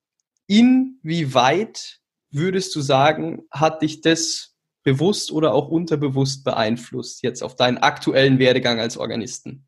inwieweit 0.46 1.98
würdest 2.30 2.74
du 2.74 2.80
sagen, 2.80 3.42
hat 3.50 3.82
dich 3.82 4.00
das 4.00 4.53
bewusst 4.84 5.32
oder 5.32 5.52
auch 5.52 5.68
unterbewusst 5.68 6.44
beeinflusst 6.44 7.22
jetzt 7.22 7.42
auf 7.42 7.56
deinen 7.56 7.78
aktuellen 7.78 8.38
Werdegang 8.38 8.78
als 8.78 8.96
Organisten? 8.96 9.66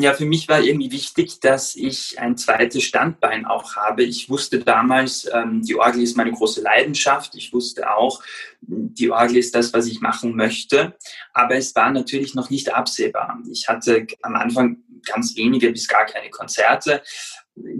Ja, 0.00 0.14
für 0.14 0.26
mich 0.26 0.48
war 0.48 0.60
irgendwie 0.60 0.92
wichtig, 0.92 1.40
dass 1.40 1.74
ich 1.74 2.20
ein 2.20 2.36
zweites 2.36 2.84
Standbein 2.84 3.44
auch 3.46 3.74
habe. 3.74 4.04
Ich 4.04 4.30
wusste 4.30 4.60
damals, 4.60 5.28
ähm, 5.32 5.62
die 5.62 5.74
Orgel 5.74 6.02
ist 6.02 6.16
meine 6.16 6.30
große 6.30 6.62
Leidenschaft. 6.62 7.34
Ich 7.34 7.52
wusste 7.52 7.90
auch, 7.90 8.22
die 8.60 9.10
Orgel 9.10 9.38
ist 9.38 9.56
das, 9.56 9.72
was 9.72 9.88
ich 9.88 10.00
machen 10.00 10.36
möchte. 10.36 10.96
Aber 11.32 11.56
es 11.56 11.74
war 11.74 11.90
natürlich 11.90 12.36
noch 12.36 12.48
nicht 12.48 12.72
absehbar. 12.72 13.38
Ich 13.50 13.68
hatte 13.68 14.06
am 14.22 14.36
Anfang 14.36 14.84
ganz 15.04 15.34
wenige 15.36 15.72
bis 15.72 15.88
gar 15.88 16.06
keine 16.06 16.30
Konzerte. 16.30 17.02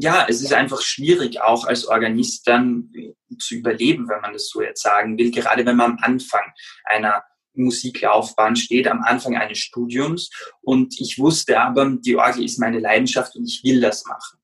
Ja, 0.00 0.26
es 0.28 0.42
ist 0.42 0.52
einfach 0.52 0.80
schwierig, 0.80 1.40
auch 1.40 1.66
als 1.66 1.86
Organist 1.86 2.46
dann 2.46 2.90
zu 3.38 3.56
überleben, 3.56 4.08
wenn 4.08 4.20
man 4.20 4.32
das 4.32 4.48
so 4.48 4.62
jetzt 4.62 4.82
sagen 4.82 5.18
will, 5.18 5.30
gerade 5.30 5.64
wenn 5.66 5.76
man 5.76 5.92
am 5.92 5.98
Anfang 6.00 6.42
einer 6.84 7.22
Musiklaufbahn 7.54 8.56
steht, 8.56 8.86
am 8.86 9.02
Anfang 9.02 9.36
eines 9.36 9.58
Studiums. 9.58 10.30
Und 10.60 11.00
ich 11.00 11.18
wusste 11.18 11.60
aber, 11.60 11.90
die 11.90 12.16
Orgel 12.16 12.44
ist 12.44 12.58
meine 12.58 12.78
Leidenschaft 12.78 13.36
und 13.36 13.46
ich 13.46 13.62
will 13.64 13.80
das 13.80 14.04
machen. 14.06 14.38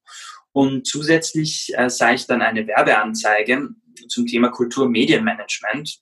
Und 0.52 0.86
zusätzlich 0.86 1.72
äh, 1.74 1.90
sah 1.90 2.12
ich 2.12 2.26
dann 2.26 2.42
eine 2.42 2.66
Werbeanzeige 2.66 3.70
zum 4.08 4.26
Thema 4.26 4.50
Kulturmedienmanagement, 4.50 5.98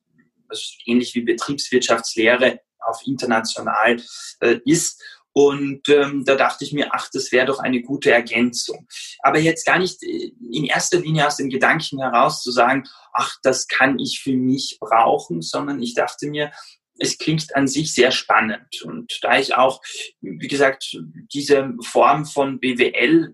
was 0.48 0.76
ähnlich 0.86 1.14
wie 1.14 1.22
Betriebswirtschaftslehre 1.22 2.60
auf 2.80 3.00
international 3.06 4.02
äh, 4.40 4.58
ist. 4.64 5.02
Und 5.34 5.88
ähm, 5.88 6.24
da 6.26 6.34
dachte 6.34 6.64
ich 6.64 6.72
mir, 6.72 6.88
ach, 6.92 7.08
das 7.12 7.32
wäre 7.32 7.46
doch 7.46 7.58
eine 7.58 7.80
gute 7.80 8.10
Ergänzung. 8.10 8.86
Aber 9.20 9.38
jetzt 9.38 9.64
gar 9.64 9.78
nicht 9.78 10.02
äh, 10.02 10.32
in 10.50 10.64
erster 10.64 11.00
Linie 11.00 11.26
aus 11.26 11.36
dem 11.36 11.48
Gedanken 11.48 12.00
heraus 12.00 12.42
zu 12.42 12.50
sagen, 12.50 12.84
ach, 13.12 13.36
das 13.42 13.66
kann 13.66 13.98
ich 13.98 14.20
für 14.22 14.36
mich 14.36 14.78
brauchen, 14.78 15.40
sondern 15.40 15.82
ich 15.82 15.94
dachte 15.94 16.26
mir, 16.26 16.52
es 16.98 17.16
klingt 17.16 17.56
an 17.56 17.66
sich 17.66 17.94
sehr 17.94 18.12
spannend. 18.12 18.82
Und 18.84 19.18
da 19.22 19.38
ich 19.38 19.54
auch, 19.54 19.80
wie 20.20 20.48
gesagt, 20.48 20.98
diese 21.32 21.74
Form 21.82 22.26
von 22.26 22.60
BWL 22.60 23.32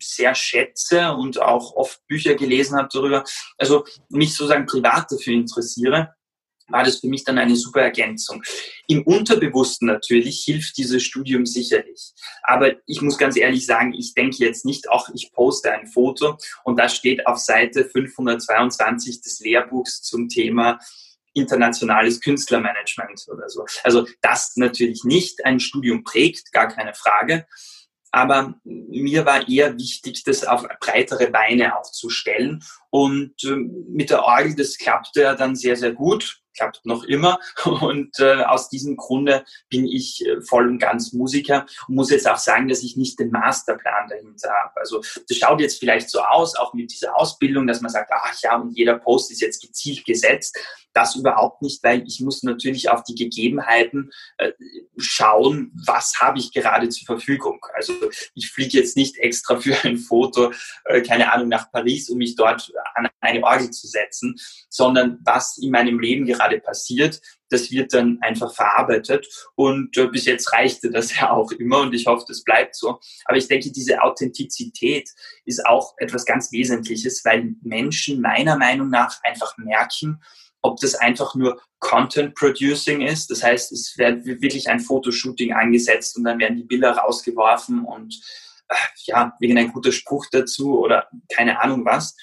sehr 0.00 0.34
schätze 0.34 1.12
und 1.12 1.40
auch 1.40 1.74
oft 1.74 2.06
Bücher 2.06 2.34
gelesen 2.34 2.76
habe 2.76 2.88
darüber, 2.92 3.24
also 3.58 3.84
mich 4.08 4.34
sozusagen 4.34 4.66
privat 4.66 5.10
dafür 5.10 5.34
interessiere, 5.34 6.14
war 6.72 6.84
das 6.84 7.00
für 7.00 7.08
mich 7.08 7.24
dann 7.24 7.38
eine 7.38 7.56
super 7.56 7.82
Ergänzung. 7.82 8.42
Im 8.88 9.02
Unterbewussten 9.02 9.86
natürlich 9.86 10.42
hilft 10.44 10.76
dieses 10.78 11.02
Studium 11.02 11.46
sicherlich. 11.46 12.12
Aber 12.42 12.72
ich 12.86 13.02
muss 13.02 13.18
ganz 13.18 13.36
ehrlich 13.36 13.66
sagen, 13.66 13.92
ich 13.92 14.14
denke 14.14 14.38
jetzt 14.38 14.64
nicht, 14.64 14.90
auch 14.90 15.08
ich 15.14 15.30
poste 15.32 15.72
ein 15.72 15.86
Foto 15.86 16.36
und 16.64 16.78
da 16.78 16.88
steht 16.88 17.26
auf 17.26 17.38
Seite 17.38 17.84
522 17.84 19.20
des 19.20 19.40
Lehrbuchs 19.40 20.02
zum 20.02 20.28
Thema 20.28 20.78
internationales 21.34 22.20
Künstlermanagement 22.20 23.26
oder 23.28 23.48
so. 23.48 23.64
Also 23.84 24.06
das 24.20 24.52
natürlich 24.56 25.04
nicht. 25.04 25.44
Ein 25.44 25.60
Studium 25.60 26.04
prägt, 26.04 26.52
gar 26.52 26.68
keine 26.68 26.94
Frage. 26.94 27.46
Aber 28.10 28.54
mir 28.64 29.24
war 29.24 29.48
eher 29.48 29.78
wichtig, 29.78 30.22
das 30.24 30.44
auf 30.44 30.66
breitere 30.80 31.30
Beine 31.30 31.78
aufzustellen. 31.78 32.62
Und 32.92 33.42
äh, 33.44 33.56
mit 33.88 34.10
der 34.10 34.22
Orgel, 34.22 34.54
das 34.54 34.76
klappte 34.76 35.22
ja 35.22 35.34
dann 35.34 35.56
sehr, 35.56 35.76
sehr 35.76 35.92
gut 35.92 36.42
klappt 36.54 36.84
noch 36.84 37.04
immer. 37.04 37.38
Und 37.64 38.18
äh, 38.18 38.42
aus 38.44 38.68
diesem 38.68 38.96
Grunde 38.96 39.44
bin 39.68 39.86
ich 39.86 40.24
äh, 40.26 40.40
voll 40.42 40.68
und 40.68 40.78
ganz 40.78 41.12
Musiker 41.12 41.66
und 41.88 41.94
muss 41.94 42.10
jetzt 42.10 42.28
auch 42.28 42.38
sagen, 42.38 42.68
dass 42.68 42.82
ich 42.82 42.96
nicht 42.96 43.18
den 43.18 43.30
Masterplan 43.30 44.08
dahinter 44.08 44.50
habe. 44.62 44.76
Also 44.76 45.00
das 45.00 45.36
schaut 45.36 45.60
jetzt 45.60 45.78
vielleicht 45.78 46.10
so 46.10 46.20
aus, 46.20 46.56
auch 46.56 46.74
mit 46.74 46.92
dieser 46.92 47.16
Ausbildung, 47.16 47.66
dass 47.66 47.80
man 47.80 47.90
sagt, 47.90 48.10
ach 48.12 48.34
ja, 48.42 48.56
und 48.56 48.76
jeder 48.76 48.98
Post 48.98 49.30
ist 49.30 49.40
jetzt 49.40 49.62
gezielt 49.62 50.04
gesetzt. 50.04 50.58
Das 50.92 51.16
überhaupt 51.16 51.62
nicht, 51.62 51.82
weil 51.82 52.04
ich 52.06 52.20
muss 52.20 52.42
natürlich 52.42 52.90
auf 52.90 53.02
die 53.04 53.14
Gegebenheiten 53.14 54.10
schauen, 54.98 55.72
was 55.86 56.20
habe 56.20 56.38
ich 56.38 56.52
gerade 56.52 56.88
zur 56.90 57.06
Verfügung. 57.06 57.64
Also 57.74 57.94
ich 58.34 58.50
fliege 58.50 58.76
jetzt 58.76 58.96
nicht 58.96 59.16
extra 59.16 59.58
für 59.58 59.74
ein 59.84 59.96
Foto, 59.96 60.52
keine 61.06 61.32
Ahnung, 61.32 61.48
nach 61.48 61.70
Paris, 61.72 62.10
um 62.10 62.18
mich 62.18 62.36
dort 62.36 62.70
an 62.94 63.08
eine 63.20 63.42
Orgel 63.42 63.70
zu 63.70 63.86
setzen, 63.86 64.36
sondern 64.68 65.18
was 65.24 65.58
in 65.58 65.70
meinem 65.70 66.00
Leben 66.00 66.26
gerade 66.26 66.60
passiert, 66.60 67.20
das 67.52 67.70
wird 67.70 67.92
dann 67.92 68.18
einfach 68.22 68.54
verarbeitet. 68.54 69.26
Und 69.54 69.96
äh, 69.96 70.08
bis 70.08 70.24
jetzt 70.24 70.52
reichte 70.52 70.90
das 70.90 71.16
ja 71.20 71.30
auch 71.30 71.52
immer 71.52 71.80
und 71.80 71.94
ich 71.94 72.06
hoffe, 72.06 72.24
das 72.26 72.42
bleibt 72.42 72.74
so. 72.74 72.98
Aber 73.26 73.36
ich 73.36 73.48
denke, 73.48 73.70
diese 73.70 74.02
Authentizität 74.02 75.08
ist 75.44 75.64
auch 75.66 75.94
etwas 75.98 76.24
ganz 76.24 76.50
Wesentliches, 76.52 77.24
weil 77.24 77.54
Menschen 77.62 78.20
meiner 78.20 78.56
Meinung 78.56 78.90
nach 78.90 79.22
einfach 79.22 79.56
merken, 79.58 80.20
ob 80.62 80.78
das 80.80 80.94
einfach 80.94 81.34
nur 81.34 81.60
Content 81.80 82.34
Producing 82.34 83.02
ist. 83.02 83.30
Das 83.30 83.42
heißt, 83.42 83.72
es 83.72 83.98
wird 83.98 84.24
wirklich 84.24 84.68
ein 84.68 84.80
Fotoshooting 84.80 85.52
angesetzt 85.52 86.16
und 86.16 86.24
dann 86.24 86.38
werden 86.38 86.56
die 86.56 86.64
Bilder 86.64 86.92
rausgeworfen 86.92 87.84
und 87.84 88.20
äh, 88.68 88.74
ja, 89.04 89.32
wegen 89.40 89.58
ein 89.58 89.72
guter 89.72 89.92
Spruch 89.92 90.26
dazu 90.30 90.78
oder 90.78 91.08
keine 91.34 91.60
Ahnung 91.60 91.84
was. 91.84 92.16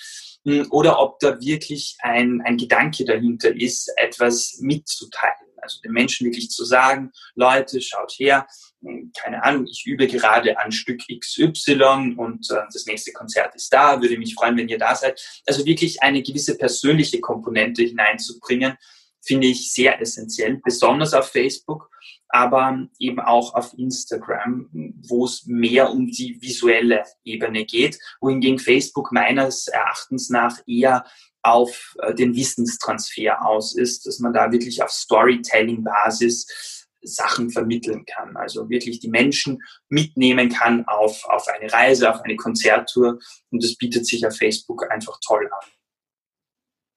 Oder 0.46 1.00
ob 1.00 1.19
da 1.19 1.39
wirklich 1.41 1.98
ein, 2.00 2.41
ein 2.46 2.58
Gedanke 2.58 3.05
dahinter 3.05 3.55
ist, 3.55 3.91
etwas 3.98 4.58
mitzuteilen. 4.62 5.36
Also 5.62 5.81
den 5.81 5.91
Menschen 5.91 6.25
wirklich 6.25 6.50
zu 6.50 6.63
sagen, 6.63 7.12
Leute, 7.36 7.81
schaut 7.81 8.13
her, 8.17 8.48
hm, 8.81 9.12
keine 9.17 9.43
Ahnung, 9.43 9.67
ich 9.67 9.86
übe 9.86 10.08
gerade 10.08 10.58
an 10.58 10.72
Stück 10.72 11.01
XY 11.08 12.15
und 12.17 12.50
äh, 12.50 12.62
das 12.72 12.86
nächste 12.86 13.12
Konzert 13.12 13.55
ist 13.55 13.72
da, 13.74 14.01
würde 14.01 14.17
mich 14.17 14.36
freuen, 14.36 14.58
wenn 14.58 14.69
ihr 14.69 14.77
da 14.77 14.96
seid. 14.96 15.22
Also 15.46 15.65
wirklich 15.65 16.01
eine 16.01 16.24
gewisse 16.24 16.58
persönliche 16.58 17.19
Komponente 17.19 17.84
hineinzubringen, 17.84 18.77
finde 19.22 19.48
ich 19.48 19.74
sehr 19.74 20.01
essentiell, 20.01 20.62
besonders 20.63 21.13
auf 21.13 21.29
Facebook, 21.29 21.89
aber 22.29 22.88
eben 23.00 23.19
auch 23.19 23.55
auf 23.55 23.74
Instagram, 23.77 24.69
wo 25.07 25.25
es 25.25 25.45
mehr 25.45 25.91
um 25.91 26.07
die 26.07 26.39
visuelle 26.41 27.03
Ebene 27.24 27.65
geht, 27.65 28.00
wohingegen 28.21 28.59
Facebook 28.59 29.12
meines 29.12 29.67
Erachtens 29.67 30.29
nach 30.29 30.59
eher 30.67 31.05
auf 31.41 31.95
äh, 32.01 32.13
den 32.13 32.36
Wissenstransfer 32.36 33.45
aus 33.45 33.75
ist, 33.75 34.05
dass 34.05 34.19
man 34.19 34.33
da 34.33 34.51
wirklich 34.51 34.83
auf 34.83 34.91
Storytelling-Basis 34.91 36.77
Sachen 37.01 37.50
vermitteln 37.50 38.05
kann. 38.05 38.36
Also 38.36 38.69
wirklich 38.69 39.00
die 39.00 39.09
Menschen 39.09 39.63
mitnehmen 39.88 40.50
kann 40.50 40.86
auf, 40.86 41.24
auf 41.25 41.48
eine 41.48 41.71
Reise, 41.71 42.13
auf 42.13 42.21
eine 42.21 42.36
Konzerttour. 42.36 43.19
Und 43.51 43.63
das 43.63 43.75
bietet 43.75 44.05
sich 44.05 44.25
auf 44.27 44.36
Facebook 44.36 44.91
einfach 44.91 45.17
toll 45.25 45.50
an. 45.51 45.69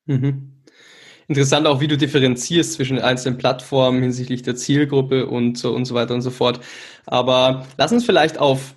Mhm. 0.06 0.61
Interessant 1.28 1.66
auch, 1.66 1.80
wie 1.80 1.88
du 1.88 1.96
differenzierst 1.96 2.74
zwischen 2.74 2.96
den 2.96 3.04
einzelnen 3.04 3.38
Plattformen 3.38 4.02
hinsichtlich 4.02 4.42
der 4.42 4.56
Zielgruppe 4.56 5.26
und 5.26 5.56
so, 5.56 5.74
und 5.74 5.84
so 5.84 5.94
weiter 5.94 6.14
und 6.14 6.22
so 6.22 6.30
fort. 6.30 6.60
Aber 7.06 7.66
lass 7.78 7.92
uns 7.92 8.04
vielleicht 8.04 8.38
auf 8.38 8.74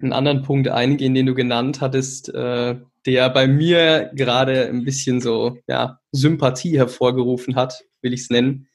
einen 0.00 0.12
anderen 0.12 0.42
Punkt 0.42 0.68
eingehen, 0.68 1.14
den 1.14 1.26
du 1.26 1.34
genannt 1.34 1.80
hattest, 1.80 2.28
äh, 2.34 2.76
der 3.06 3.30
bei 3.30 3.46
mir 3.46 4.10
gerade 4.14 4.68
ein 4.68 4.84
bisschen 4.84 5.20
so 5.20 5.58
ja, 5.68 6.00
Sympathie 6.12 6.78
hervorgerufen 6.78 7.56
hat, 7.56 7.84
will 8.00 8.12
ich 8.12 8.22
es 8.22 8.30
nennen. 8.30 8.68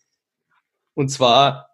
Und 0.94 1.10
zwar 1.10 1.70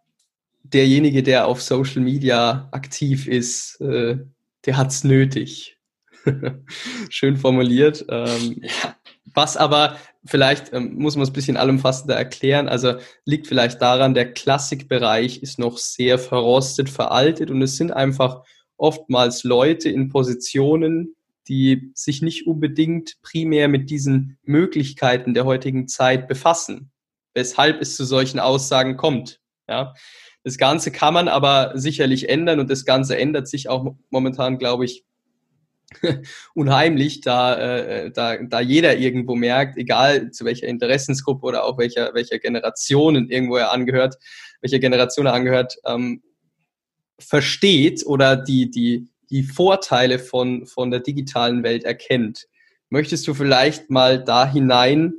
derjenige, 0.63 1.24
der 1.24 1.48
auf 1.48 1.62
Social 1.62 2.01
Media 2.01 2.67
aktiv 2.72 3.27
ist, 3.27 3.79
äh, 3.81 4.17
der 4.65 4.77
hat's 4.77 5.03
nötig. 5.03 5.77
Schön 7.10 7.38
formuliert. 7.38 8.05
Ähm, 8.10 8.62
ja. 8.62 8.95
Was 9.33 9.57
aber 9.57 9.97
vielleicht 10.25 10.73
ähm, 10.73 10.95
muss 10.95 11.15
man 11.15 11.23
es 11.23 11.29
ein 11.29 11.33
bisschen 11.33 11.57
allumfassender 11.57 12.15
erklären. 12.15 12.67
Also 12.67 12.95
liegt 13.25 13.47
vielleicht 13.47 13.81
daran, 13.81 14.13
der 14.13 14.31
Klassikbereich 14.31 15.41
ist 15.41 15.59
noch 15.59 15.77
sehr 15.77 16.19
verrostet, 16.19 16.89
veraltet 16.89 17.51
und 17.51 17.61
es 17.61 17.77
sind 17.77 17.91
einfach 17.91 18.43
oftmals 18.77 19.43
Leute 19.43 19.89
in 19.89 20.09
Positionen, 20.09 21.15
die 21.47 21.91
sich 21.93 22.21
nicht 22.21 22.47
unbedingt 22.47 23.21
primär 23.21 23.67
mit 23.67 23.89
diesen 23.89 24.37
Möglichkeiten 24.43 25.33
der 25.33 25.45
heutigen 25.45 25.87
Zeit 25.87 26.27
befassen, 26.27 26.91
weshalb 27.33 27.81
es 27.81 27.95
zu 27.95 28.05
solchen 28.05 28.39
Aussagen 28.39 28.95
kommt. 28.95 29.41
Ja. 29.67 29.93
Das 30.45 30.57
Ganze 30.57 30.91
kann 30.91 31.13
man 31.13 31.27
aber 31.27 31.71
sicherlich 31.75 32.29
ändern 32.29 32.59
und 32.59 32.69
das 32.69 32.85
Ganze 32.85 33.17
ändert 33.17 33.47
sich 33.47 33.69
auch 33.69 33.95
momentan, 34.09 34.57
glaube 34.57 34.85
ich, 34.85 35.05
unheimlich, 36.53 37.21
da, 37.21 37.55
äh, 37.55 38.12
da, 38.12 38.38
da 38.38 38.59
jeder 38.59 38.97
irgendwo 38.97 39.35
merkt, 39.35 39.77
egal 39.77 40.31
zu 40.31 40.45
welcher 40.45 40.67
Interessensgruppe 40.67 41.45
oder 41.45 41.63
auch 41.65 41.77
welcher, 41.77 42.13
welcher 42.13 42.39
Generationen 42.39 43.29
irgendwo 43.29 43.57
er 43.57 43.71
angehört, 43.71 44.15
welcher 44.62 44.79
Generation 44.79 45.25
er 45.25 45.33
angehört, 45.33 45.77
ähm, 45.85 46.21
versteht 47.19 48.05
oder 48.05 48.35
die, 48.35 48.69
die, 48.69 49.07
die 49.29 49.43
Vorteile 49.43 50.19
von, 50.19 50.65
von 50.65 50.91
der 50.91 51.00
digitalen 51.00 51.63
Welt 51.63 51.83
erkennt. 51.83 52.47
Möchtest 52.89 53.27
du 53.27 53.33
vielleicht 53.33 53.89
mal 53.89 54.23
da 54.23 54.47
hinein 54.47 55.13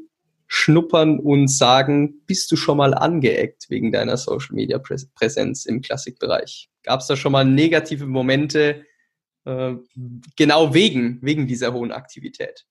schnuppern 0.46 1.18
und 1.18 1.48
sagen, 1.48 2.22
bist 2.26 2.52
du 2.52 2.56
schon 2.56 2.76
mal 2.76 2.94
angeeckt 2.94 3.66
wegen 3.70 3.90
deiner 3.90 4.16
Social 4.16 4.54
Media 4.54 4.78
Präsenz 4.78 5.66
im 5.66 5.80
Klassikbereich? 5.80 6.68
Gab 6.84 7.00
es 7.00 7.06
da 7.06 7.16
schon 7.16 7.32
mal 7.32 7.44
negative 7.44 8.06
Momente, 8.06 8.84
genau 9.44 10.74
wegen, 10.74 11.18
wegen 11.22 11.46
dieser 11.46 11.72
hohen 11.72 11.92
Aktivität? 11.92 12.66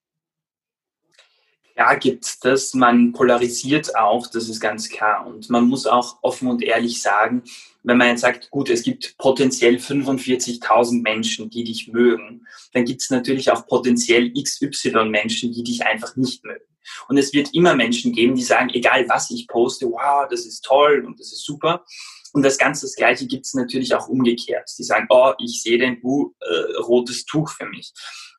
Ja, 1.75 1.96
gibt 1.96 2.25
es 2.25 2.39
das. 2.39 2.74
Man 2.75 3.13
polarisiert 3.13 3.96
auch, 3.96 4.27
das 4.27 4.48
ist 4.48 4.60
ganz 4.60 4.89
klar. 4.89 5.25
Und 5.25 5.50
man 5.50 5.68
muss 5.68 5.88
auch 5.88 6.18
offen 6.22 6.48
und 6.48 6.62
ehrlich 6.62 7.01
sagen, 7.01 7.44
wenn 7.82 7.98
man 7.98 8.10
jetzt 8.10 8.22
sagt, 8.22 8.51
gut, 8.51 8.70
es 8.70 8.84
gibt 8.84 9.18
potenziell 9.18 9.75
45.000 9.77 11.01
Menschen, 11.01 11.50
die 11.50 11.63
dich 11.63 11.88
mögen, 11.88 12.46
dann 12.74 12.86
gibt 12.86 13.01
es 13.01 13.10
natürlich 13.10 13.51
auch 13.51 13.65
potenziell 13.65 14.32
XY 14.32 15.06
Menschen, 15.06 15.51
die 15.51 15.63
dich 15.63 15.86
einfach 15.86 16.15
nicht 16.15 16.44
mögen. 16.44 16.63
Und 17.08 17.18
es 17.18 17.34
wird 17.34 17.53
immer 17.53 17.75
Menschen 17.75 18.13
geben, 18.13 18.36
die 18.36 18.44
sagen, 18.44 18.70
egal 18.74 19.08
was 19.10 19.32
ich 19.32 19.48
poste, 19.48 19.88
wow, 19.88 20.27
das 20.30 20.46
ist 20.46 20.63
toll 20.63 21.03
und 21.06 21.20
das 21.20 21.32
ist 21.32 21.44
super. 21.44 21.86
Und 22.34 22.44
das 22.44 22.58
Ganze, 22.58 22.86
das 22.86 22.96
Gleiche 22.96 23.28
gibt 23.28 23.46
es 23.46 23.54
natürlich 23.54 23.94
auch 23.96 24.08
umgekehrt. 24.08 24.70
Die 24.78 24.84
sagen, 24.84 25.06
oh, 25.10 25.34
ich 25.40 25.62
sehe 25.62 25.78
den 25.78 26.00
uh, 26.04 26.32
äh, 26.42 26.82
rotes 26.82 27.25
Tuch 27.25 27.50
für 27.50 27.68
mich. 27.68 27.94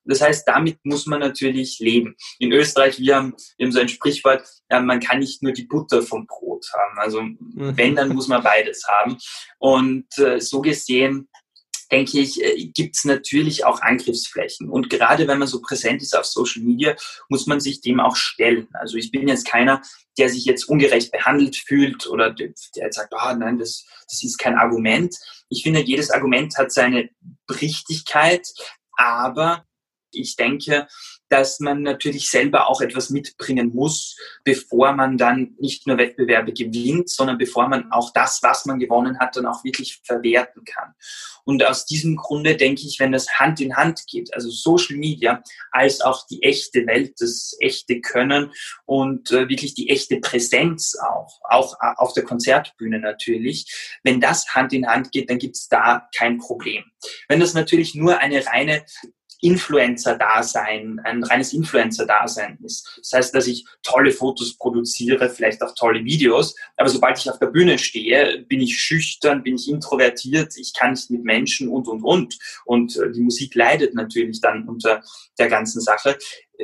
Das 0.04 0.20
heißt, 0.20 0.46
damit 0.46 0.78
muss 0.84 1.06
man 1.06 1.20
natürlich 1.20 1.78
leben. 1.78 2.14
In 2.38 2.52
Österreich, 2.52 2.98
wir 2.98 3.16
haben, 3.16 3.34
wir 3.56 3.66
haben 3.66 3.72
so 3.72 3.80
ein 3.80 3.88
Sprichwort, 3.88 4.44
ja, 4.70 4.80
man 4.80 5.00
kann 5.00 5.20
nicht 5.20 5.42
nur 5.42 5.52
die 5.52 5.64
Butter 5.64 6.02
vom 6.02 6.26
Brot 6.26 6.66
haben. 6.74 6.98
Also 6.98 7.22
mhm. 7.22 7.76
wenn, 7.76 7.96
dann 7.96 8.14
muss 8.14 8.28
man 8.28 8.42
beides 8.42 8.84
haben. 8.86 9.16
Und 9.58 10.06
äh, 10.18 10.40
so 10.40 10.60
gesehen 10.60 11.28
denke 11.94 12.18
ich, 12.18 12.42
äh, 12.42 12.66
gibt 12.74 12.96
es 12.96 13.04
natürlich 13.04 13.64
auch 13.64 13.80
Angriffsflächen. 13.80 14.68
Und 14.68 14.90
gerade 14.90 15.28
wenn 15.28 15.38
man 15.38 15.46
so 15.46 15.60
präsent 15.60 16.02
ist 16.02 16.16
auf 16.16 16.26
Social 16.26 16.62
Media, 16.62 16.96
muss 17.28 17.46
man 17.46 17.60
sich 17.60 17.80
dem 17.80 18.00
auch 18.00 18.16
stellen. 18.16 18.66
Also 18.72 18.96
ich 18.96 19.12
bin 19.12 19.28
jetzt 19.28 19.46
keiner, 19.46 19.80
der 20.18 20.28
sich 20.28 20.44
jetzt 20.44 20.68
ungerecht 20.68 21.12
behandelt 21.12 21.56
fühlt 21.56 22.08
oder 22.08 22.30
der 22.32 22.48
jetzt 22.48 22.96
sagt, 22.96 23.14
oh 23.14 23.34
nein, 23.36 23.58
das, 23.58 23.84
das 24.08 24.24
ist 24.24 24.38
kein 24.38 24.56
Argument. 24.56 25.14
Ich 25.48 25.62
finde, 25.62 25.80
jedes 25.80 26.10
Argument 26.10 26.56
hat 26.58 26.72
seine 26.72 27.10
Richtigkeit, 27.48 28.48
aber 28.96 29.64
ich 30.16 30.36
denke, 30.36 30.86
dass 31.28 31.58
man 31.58 31.82
natürlich 31.82 32.30
selber 32.30 32.68
auch 32.68 32.80
etwas 32.80 33.10
mitbringen 33.10 33.72
muss, 33.74 34.16
bevor 34.44 34.92
man 34.92 35.16
dann 35.16 35.54
nicht 35.58 35.86
nur 35.86 35.98
Wettbewerbe 35.98 36.52
gewinnt, 36.52 37.10
sondern 37.10 37.38
bevor 37.38 37.68
man 37.68 37.90
auch 37.90 38.12
das, 38.12 38.40
was 38.42 38.66
man 38.66 38.78
gewonnen 38.78 39.18
hat, 39.18 39.36
dann 39.36 39.46
auch 39.46 39.64
wirklich 39.64 40.00
verwerten 40.04 40.64
kann. 40.64 40.94
Und 41.44 41.64
aus 41.64 41.86
diesem 41.86 42.16
Grunde 42.16 42.56
denke 42.56 42.82
ich, 42.86 43.00
wenn 43.00 43.12
das 43.12 43.38
Hand 43.38 43.60
in 43.60 43.76
Hand 43.76 44.06
geht, 44.06 44.32
also 44.34 44.50
Social 44.50 44.96
Media 44.96 45.42
als 45.70 46.00
auch 46.00 46.26
die 46.26 46.42
echte 46.42 46.86
Welt, 46.86 47.14
das 47.18 47.56
echte 47.60 48.00
Können 48.00 48.52
und 48.86 49.30
äh, 49.30 49.48
wirklich 49.48 49.74
die 49.74 49.90
echte 49.90 50.20
Präsenz 50.20 50.96
auch, 50.96 51.40
auch 51.48 51.74
äh, 51.82 51.94
auf 51.96 52.12
der 52.12 52.24
Konzertbühne 52.24 52.98
natürlich, 52.98 53.98
wenn 54.04 54.20
das 54.20 54.54
Hand 54.54 54.72
in 54.72 54.86
Hand 54.86 55.12
geht, 55.12 55.28
dann 55.30 55.38
gibt 55.38 55.56
es 55.56 55.68
da 55.68 56.08
kein 56.16 56.38
Problem. 56.38 56.84
Wenn 57.28 57.40
das 57.40 57.54
natürlich 57.54 57.94
nur 57.94 58.18
eine 58.18 58.46
reine 58.46 58.84
Influencer-Dasein, 59.44 61.00
ein 61.04 61.22
reines 61.22 61.52
Influencer-Dasein 61.52 62.58
ist. 62.64 62.98
Das 62.98 63.12
heißt, 63.12 63.34
dass 63.34 63.46
ich 63.46 63.66
tolle 63.82 64.10
Fotos 64.10 64.56
produziere, 64.56 65.28
vielleicht 65.28 65.62
auch 65.62 65.74
tolle 65.74 66.02
Videos, 66.04 66.54
aber 66.76 66.88
sobald 66.88 67.18
ich 67.18 67.30
auf 67.30 67.38
der 67.38 67.48
Bühne 67.48 67.78
stehe, 67.78 68.42
bin 68.48 68.60
ich 68.60 68.76
schüchtern, 68.76 69.42
bin 69.42 69.56
ich 69.56 69.68
introvertiert, 69.68 70.56
ich 70.56 70.72
kann 70.72 70.92
nicht 70.92 71.10
mit 71.10 71.24
Menschen 71.24 71.68
und, 71.68 71.88
und, 71.88 72.02
und. 72.02 72.38
Und 72.64 72.96
äh, 72.96 73.12
die 73.12 73.20
Musik 73.20 73.54
leidet 73.54 73.94
natürlich 73.94 74.40
dann 74.40 74.66
unter 74.66 75.02
der 75.38 75.48
ganzen 75.48 75.80
Sache. 75.80 76.16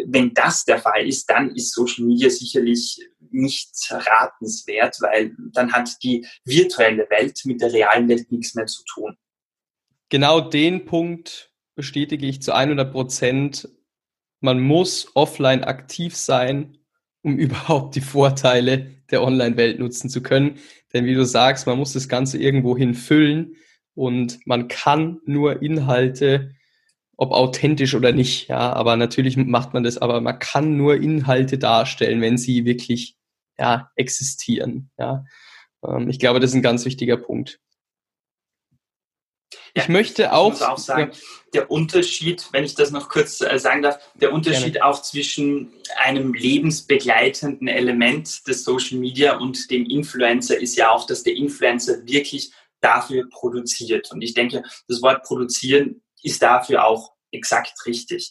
Wenn 0.06 0.32
das 0.32 0.64
der 0.64 0.78
Fall 0.78 1.06
ist, 1.06 1.28
dann 1.28 1.54
ist 1.54 1.74
Social 1.74 2.06
Media 2.06 2.30
sicherlich 2.30 2.98
nicht 3.30 3.70
ratenswert, 3.90 4.96
weil 5.00 5.36
dann 5.52 5.72
hat 5.72 5.90
die 6.02 6.26
virtuelle 6.44 7.08
Welt 7.10 7.40
mit 7.44 7.60
der 7.60 7.72
realen 7.72 8.08
Welt 8.08 8.32
nichts 8.32 8.54
mehr 8.54 8.66
zu 8.66 8.82
tun. 8.84 9.16
Genau 10.08 10.40
den 10.40 10.86
Punkt 10.86 11.49
bestätige 11.80 12.26
ich 12.26 12.42
zu 12.42 12.54
100 12.54 12.92
Prozent, 12.92 13.66
man 14.40 14.60
muss 14.60 15.12
offline 15.14 15.64
aktiv 15.64 16.14
sein, 16.14 16.76
um 17.22 17.38
überhaupt 17.46 17.94
die 17.94 18.02
Vorteile 18.02 18.90
der 19.10 19.22
Online-Welt 19.22 19.78
nutzen 19.78 20.10
zu 20.10 20.22
können. 20.22 20.58
Denn 20.92 21.06
wie 21.06 21.14
du 21.14 21.24
sagst, 21.24 21.66
man 21.66 21.78
muss 21.78 21.94
das 21.94 22.06
Ganze 22.06 22.36
irgendwo 22.36 22.76
hinfüllen 22.76 23.56
und 23.94 24.46
man 24.46 24.68
kann 24.68 25.20
nur 25.24 25.62
Inhalte, 25.62 26.54
ob 27.16 27.32
authentisch 27.32 27.94
oder 27.94 28.12
nicht, 28.12 28.48
ja, 28.48 28.74
aber 28.74 28.98
natürlich 28.98 29.38
macht 29.38 29.72
man 29.72 29.82
das, 29.82 29.96
aber 29.96 30.20
man 30.20 30.38
kann 30.38 30.76
nur 30.76 30.96
Inhalte 30.96 31.56
darstellen, 31.56 32.20
wenn 32.20 32.36
sie 32.36 32.66
wirklich, 32.66 33.16
ja, 33.58 33.90
existieren, 33.96 34.90
ja. 34.98 35.24
Ähm, 35.82 36.10
ich 36.10 36.18
glaube, 36.18 36.40
das 36.40 36.50
ist 36.50 36.56
ein 36.56 36.62
ganz 36.62 36.84
wichtiger 36.84 37.16
Punkt. 37.16 37.58
Ich 39.74 39.84
ja, 39.84 39.90
möchte 39.90 40.32
auch, 40.32 40.52
ich 40.52 40.60
muss 40.60 40.68
auch 40.68 40.78
sagen, 40.78 41.12
der 41.52 41.70
Unterschied, 41.70 42.46
wenn 42.52 42.64
ich 42.64 42.74
das 42.74 42.90
noch 42.90 43.08
kurz 43.08 43.40
äh, 43.40 43.58
sagen 43.58 43.82
darf, 43.82 43.98
der 44.14 44.32
Unterschied 44.32 44.74
Gerne. 44.74 44.86
auch 44.86 45.02
zwischen 45.02 45.72
einem 45.96 46.32
lebensbegleitenden 46.34 47.68
Element 47.68 48.46
des 48.46 48.64
Social 48.64 48.98
Media 48.98 49.36
und 49.36 49.70
dem 49.70 49.86
Influencer 49.86 50.58
ist 50.58 50.76
ja 50.76 50.90
auch, 50.90 51.06
dass 51.06 51.22
der 51.22 51.34
Influencer 51.34 52.06
wirklich 52.06 52.52
dafür 52.80 53.28
produziert. 53.30 54.10
Und 54.12 54.22
ich 54.22 54.34
denke, 54.34 54.62
das 54.88 55.02
Wort 55.02 55.22
produzieren 55.22 56.02
ist 56.22 56.42
dafür 56.42 56.84
auch 56.84 57.12
exakt 57.32 57.74
richtig. 57.86 58.30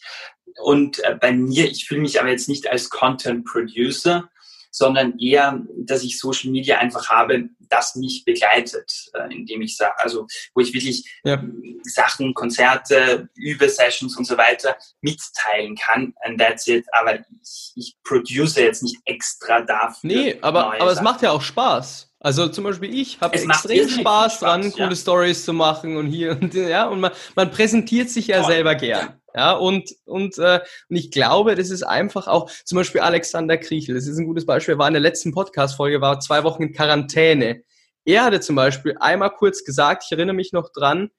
Und 0.62 1.00
äh, 1.04 1.16
bei 1.20 1.32
mir, 1.32 1.70
ich 1.70 1.88
fühle 1.88 2.02
mich 2.02 2.20
aber 2.20 2.30
jetzt 2.30 2.50
nicht 2.50 2.68
als 2.68 2.90
Content 2.90 3.46
Producer, 3.46 4.30
sondern 4.72 5.18
eher, 5.20 5.62
dass 5.78 6.04
ich 6.04 6.20
Social 6.20 6.52
Media 6.52 6.78
einfach 6.78 7.10
habe, 7.10 7.50
das 7.70 7.96
mich 7.96 8.24
begleitet, 8.26 9.10
äh, 9.14 9.34
indem 9.34 9.62
ich 9.62 9.78
sage, 9.78 9.98
also 10.00 10.28
wo 10.54 10.62
ich 10.62 10.74
wirklich 10.74 11.04
ja. 11.24 11.42
Sachen, 11.84 12.34
Konzerte, 12.34 13.30
Übe-Sessions 13.36 14.18
und 14.18 14.26
so 14.26 14.38
weiter 14.38 14.76
mitteilen 15.02 15.76
kann. 15.76 16.14
And 16.22 16.40
that's 16.40 16.68
it. 16.68 16.86
Aber 16.92 17.20
ich, 17.42 17.74
ich 17.76 17.96
produce 18.04 18.56
jetzt 18.56 18.84
nicht 18.84 18.98
extra 19.06 19.62
dafür. 19.62 20.00
Nee, 20.02 20.38
aber, 20.42 20.74
aber 20.80 20.92
es 20.92 21.02
macht 21.02 21.22
ja 21.22 21.32
auch 21.32 21.42
Spaß. 21.42 22.10
Also 22.22 22.50
zum 22.50 22.66
Beispiel 22.66 22.94
ich 22.94 23.22
habe 23.22 23.36
extrem 23.36 23.88
Spaß 23.88 24.40
dran, 24.40 24.64
Spaß, 24.64 24.74
coole 24.74 24.90
ja. 24.90 24.96
Stories 24.96 25.46
zu 25.46 25.54
machen 25.54 25.96
und 25.96 26.08
hier 26.08 26.32
und 26.32 26.54
ja 26.54 26.86
und 26.88 27.00
man, 27.00 27.12
man 27.36 27.50
präsentiert 27.50 28.10
sich 28.10 28.28
ja 28.28 28.42
Toll. 28.42 28.52
selber 28.52 28.76
gern. 28.76 29.19
Ja, 29.36 29.54
und, 29.54 29.96
und, 30.06 30.38
äh, 30.38 30.60
und 30.90 30.96
ich 30.96 31.12
glaube, 31.12 31.56
das 31.56 31.70
ist 31.70 31.84
einfach 31.84 32.28
auch, 32.28 32.50
zum 32.66 32.78
Beispiel 32.78 33.02
Alexander 33.02 33.58
Kriechel, 33.58 33.96
das 33.96 34.08
ist 34.08 34.18
ein 34.18 34.26
gutes 34.26 34.46
Beispiel, 34.46 34.76
er 34.76 34.80
war 34.80 34.88
in 34.88 34.94
der 34.94 35.02
letzten 35.02 35.32
Podcast-Folge, 35.32 36.02
war 36.02 36.20
zwei 36.20 36.44
Wochen 36.44 36.64
in 36.64 36.74
Quarantäne. 36.74 37.64
Er 38.06 38.24
hatte 38.24 38.40
zum 38.40 38.56
Beispiel 38.56 38.98
einmal 39.00 39.32
kurz 39.32 39.64
gesagt, 39.64 40.04
ich 40.06 40.12
erinnere 40.12 40.36
mich 40.36 40.52
noch 40.52 40.70
dran, 40.72 41.12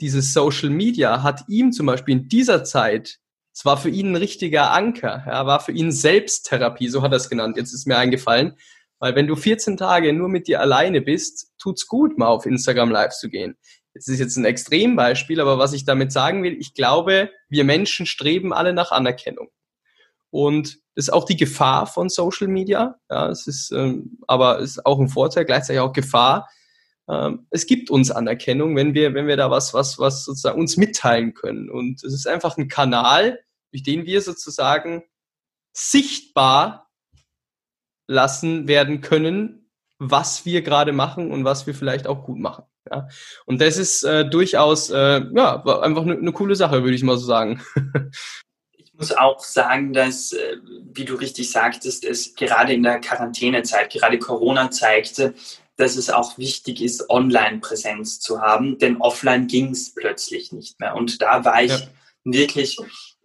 dieses 0.00 0.32
Social 0.32 0.70
Media 0.70 1.22
hat 1.22 1.44
ihm 1.48 1.72
zum 1.72 1.86
Beispiel 1.86 2.16
in 2.16 2.28
dieser 2.28 2.64
Zeit, 2.64 3.18
es 3.52 3.64
war 3.64 3.76
für 3.76 3.90
ihn 3.90 4.12
ein 4.12 4.16
richtiger 4.16 4.70
Anker, 4.72 5.24
ja, 5.26 5.46
war 5.46 5.60
für 5.60 5.72
ihn 5.72 5.92
Selbsttherapie, 5.92 6.88
so 6.88 7.02
hat 7.02 7.12
er 7.12 7.16
es 7.16 7.28
genannt, 7.28 7.56
jetzt 7.56 7.72
ist 7.72 7.86
mir 7.86 7.98
eingefallen, 7.98 8.56
weil 8.98 9.14
wenn 9.14 9.26
du 9.26 9.34
14 9.34 9.76
Tage 9.76 10.12
nur 10.12 10.28
mit 10.28 10.46
dir 10.46 10.60
alleine 10.60 11.00
bist, 11.00 11.52
tut's 11.58 11.86
gut, 11.86 12.18
mal 12.18 12.28
auf 12.28 12.46
Instagram 12.46 12.90
live 12.90 13.12
zu 13.12 13.28
gehen. 13.28 13.56
Das 13.94 14.08
ist 14.08 14.20
jetzt 14.20 14.36
ein 14.36 14.44
Extrembeispiel, 14.44 15.40
aber 15.40 15.58
was 15.58 15.72
ich 15.72 15.84
damit 15.84 16.12
sagen 16.12 16.42
will, 16.42 16.56
ich 16.58 16.74
glaube, 16.74 17.30
wir 17.48 17.64
Menschen 17.64 18.06
streben 18.06 18.52
alle 18.52 18.72
nach 18.72 18.92
Anerkennung. 18.92 19.48
Und 20.30 20.78
das 20.94 21.06
ist 21.06 21.12
auch 21.12 21.24
die 21.24 21.36
Gefahr 21.36 21.86
von 21.86 22.08
Social 22.08 22.46
Media. 22.46 22.98
Ja, 23.10 23.28
es 23.28 23.46
ist, 23.46 23.72
ähm, 23.72 24.18
aber 24.28 24.60
es 24.60 24.72
ist 24.72 24.86
auch 24.86 25.00
ein 25.00 25.08
Vorteil, 25.08 25.44
gleichzeitig 25.44 25.80
auch 25.80 25.92
Gefahr. 25.92 26.48
ähm, 27.08 27.46
es 27.50 27.66
gibt 27.66 27.90
uns 27.90 28.10
Anerkennung, 28.12 28.76
wenn 28.76 28.94
wir, 28.94 29.14
wenn 29.14 29.26
wir 29.26 29.36
da 29.36 29.50
was, 29.50 29.74
was, 29.74 29.98
was 29.98 30.24
sozusagen 30.24 30.60
uns 30.60 30.76
mitteilen 30.76 31.34
können. 31.34 31.68
Und 31.70 32.04
es 32.04 32.12
ist 32.12 32.28
einfach 32.28 32.56
ein 32.56 32.68
Kanal, 32.68 33.40
durch 33.72 33.82
den 33.82 34.06
wir 34.06 34.22
sozusagen 34.22 35.02
sichtbar 35.72 36.90
lassen 38.06 38.68
werden 38.68 39.00
können, 39.00 39.70
was 39.98 40.44
wir 40.44 40.62
gerade 40.62 40.92
machen 40.92 41.30
und 41.32 41.44
was 41.44 41.66
wir 41.66 41.74
vielleicht 41.74 42.06
auch 42.06 42.24
gut 42.24 42.38
machen. 42.38 42.64
Ja. 42.90 43.08
Und 43.46 43.60
das 43.60 43.76
ist 43.76 44.02
äh, 44.02 44.28
durchaus 44.28 44.90
äh, 44.90 45.22
ja, 45.32 45.62
einfach 45.62 46.02
eine 46.02 46.20
ne 46.20 46.32
coole 46.32 46.56
Sache, 46.56 46.82
würde 46.82 46.94
ich 46.94 47.02
mal 47.02 47.18
so 47.18 47.26
sagen. 47.26 47.62
ich 48.76 48.92
muss 48.94 49.12
auch 49.12 49.44
sagen, 49.44 49.92
dass, 49.92 50.32
äh, 50.32 50.56
wie 50.92 51.04
du 51.04 51.14
richtig 51.14 51.50
sagtest, 51.50 52.04
es 52.04 52.34
gerade 52.34 52.72
in 52.72 52.82
der 52.82 53.00
Quarantänezeit, 53.00 53.92
gerade 53.92 54.18
Corona 54.18 54.70
zeigte, 54.70 55.34
dass 55.76 55.96
es 55.96 56.10
auch 56.10 56.36
wichtig 56.36 56.82
ist, 56.82 57.08
Online-Präsenz 57.08 58.20
zu 58.20 58.40
haben, 58.40 58.78
denn 58.78 58.98
offline 58.98 59.46
ging 59.46 59.70
es 59.70 59.94
plötzlich 59.94 60.52
nicht 60.52 60.78
mehr. 60.78 60.94
Und 60.94 61.22
da 61.22 61.44
war 61.44 61.62
ich 61.62 61.70
ja. 61.70 61.80
wirklich, 62.24 62.76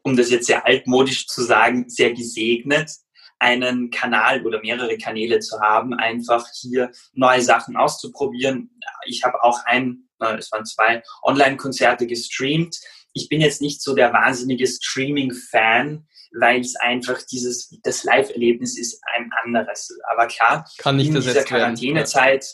um 0.03 0.15
das 0.15 0.29
jetzt 0.29 0.47
sehr 0.47 0.65
altmodisch 0.65 1.27
zu 1.27 1.43
sagen, 1.43 1.89
sehr 1.89 2.13
gesegnet, 2.13 2.91
einen 3.39 3.91
Kanal 3.91 4.45
oder 4.45 4.61
mehrere 4.61 4.97
Kanäle 4.97 5.39
zu 5.39 5.59
haben, 5.59 5.93
einfach 5.93 6.45
hier 6.53 6.91
neue 7.13 7.41
Sachen 7.41 7.75
auszuprobieren. 7.75 8.71
Ich 9.05 9.23
habe 9.23 9.43
auch 9.43 9.63
ein, 9.65 10.07
es 10.37 10.51
waren 10.51 10.65
zwei 10.65 11.03
Online-Konzerte 11.23 12.07
gestreamt. 12.07 12.77
Ich 13.13 13.29
bin 13.29 13.41
jetzt 13.41 13.61
nicht 13.61 13.81
so 13.81 13.93
der 13.93 14.13
wahnsinnige 14.13 14.67
Streaming-Fan, 14.67 16.05
weil 16.39 16.61
es 16.61 16.75
einfach 16.75 17.21
dieses, 17.23 17.69
das 17.83 18.03
Live-Erlebnis 18.03 18.77
ist 18.77 19.01
ein 19.13 19.29
anderes. 19.43 19.89
Aber 20.11 20.27
klar, 20.27 20.69
Kann 20.77 20.97
nicht 20.97 21.07
in 21.07 21.15
dieser 21.15 21.43
Quarantänezeit, 21.43 22.45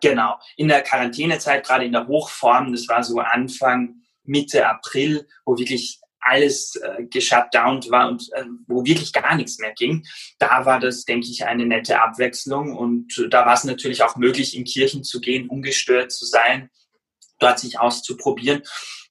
genau, 0.00 0.38
in 0.56 0.68
der 0.68 0.82
Quarantänezeit, 0.82 1.66
gerade 1.66 1.84
in 1.84 1.92
der 1.92 2.06
Hochform, 2.06 2.72
das 2.72 2.88
war 2.88 3.02
so 3.02 3.18
Anfang, 3.18 4.02
Mitte 4.24 4.66
April, 4.66 5.26
wo 5.44 5.56
wirklich 5.58 6.00
alles 6.24 6.76
äh, 6.76 7.04
geshutdownt 7.04 7.90
war 7.90 8.08
und 8.08 8.30
äh, 8.32 8.44
wo 8.66 8.84
wirklich 8.84 9.12
gar 9.12 9.36
nichts 9.36 9.58
mehr 9.58 9.72
ging, 9.72 10.04
da 10.38 10.64
war 10.64 10.80
das, 10.80 11.04
denke 11.04 11.28
ich, 11.28 11.44
eine 11.44 11.66
nette 11.66 12.00
Abwechslung 12.00 12.76
und 12.76 13.26
da 13.30 13.46
war 13.46 13.54
es 13.54 13.64
natürlich 13.64 14.02
auch 14.02 14.16
möglich, 14.16 14.56
in 14.56 14.64
Kirchen 14.64 15.04
zu 15.04 15.20
gehen, 15.20 15.48
ungestört 15.48 16.12
zu 16.12 16.24
sein, 16.24 16.70
dort 17.38 17.58
sich 17.58 17.78
auszuprobieren. 17.78 18.62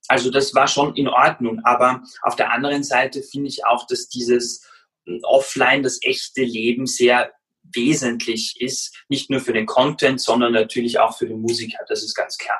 Also 0.08 0.30
das 0.30 0.54
war 0.54 0.67
schon 0.67 0.95
in 0.95 1.08
Ordnung, 1.08 1.62
aber 1.63 2.04
auf 2.21 2.36
der 2.36 2.52
anderen 2.52 2.84
Seite 2.84 3.23
finde 3.23 3.47
ich 3.47 3.65
auch, 3.65 3.88
dass 3.88 4.10
dieses 4.10 4.65
äh, 5.06 5.19
Offline, 5.23 5.84
das 5.84 5.99
echte 6.02 6.43
Leben 6.43 6.86
sehr 6.86 7.32
wesentlich 7.73 8.60
ist, 8.60 8.95
nicht 9.08 9.30
nur 9.30 9.39
für 9.39 9.54
den 9.54 9.65
Content, 9.65 10.19
sondern 10.19 10.54
natürlich 10.54 10.99
auch 10.99 11.17
für 11.17 11.28
den 11.28 11.39
Musiker, 11.39 11.80
das 11.88 12.04
ist 12.04 12.13
ganz 12.13 12.38
klar. 12.38 12.60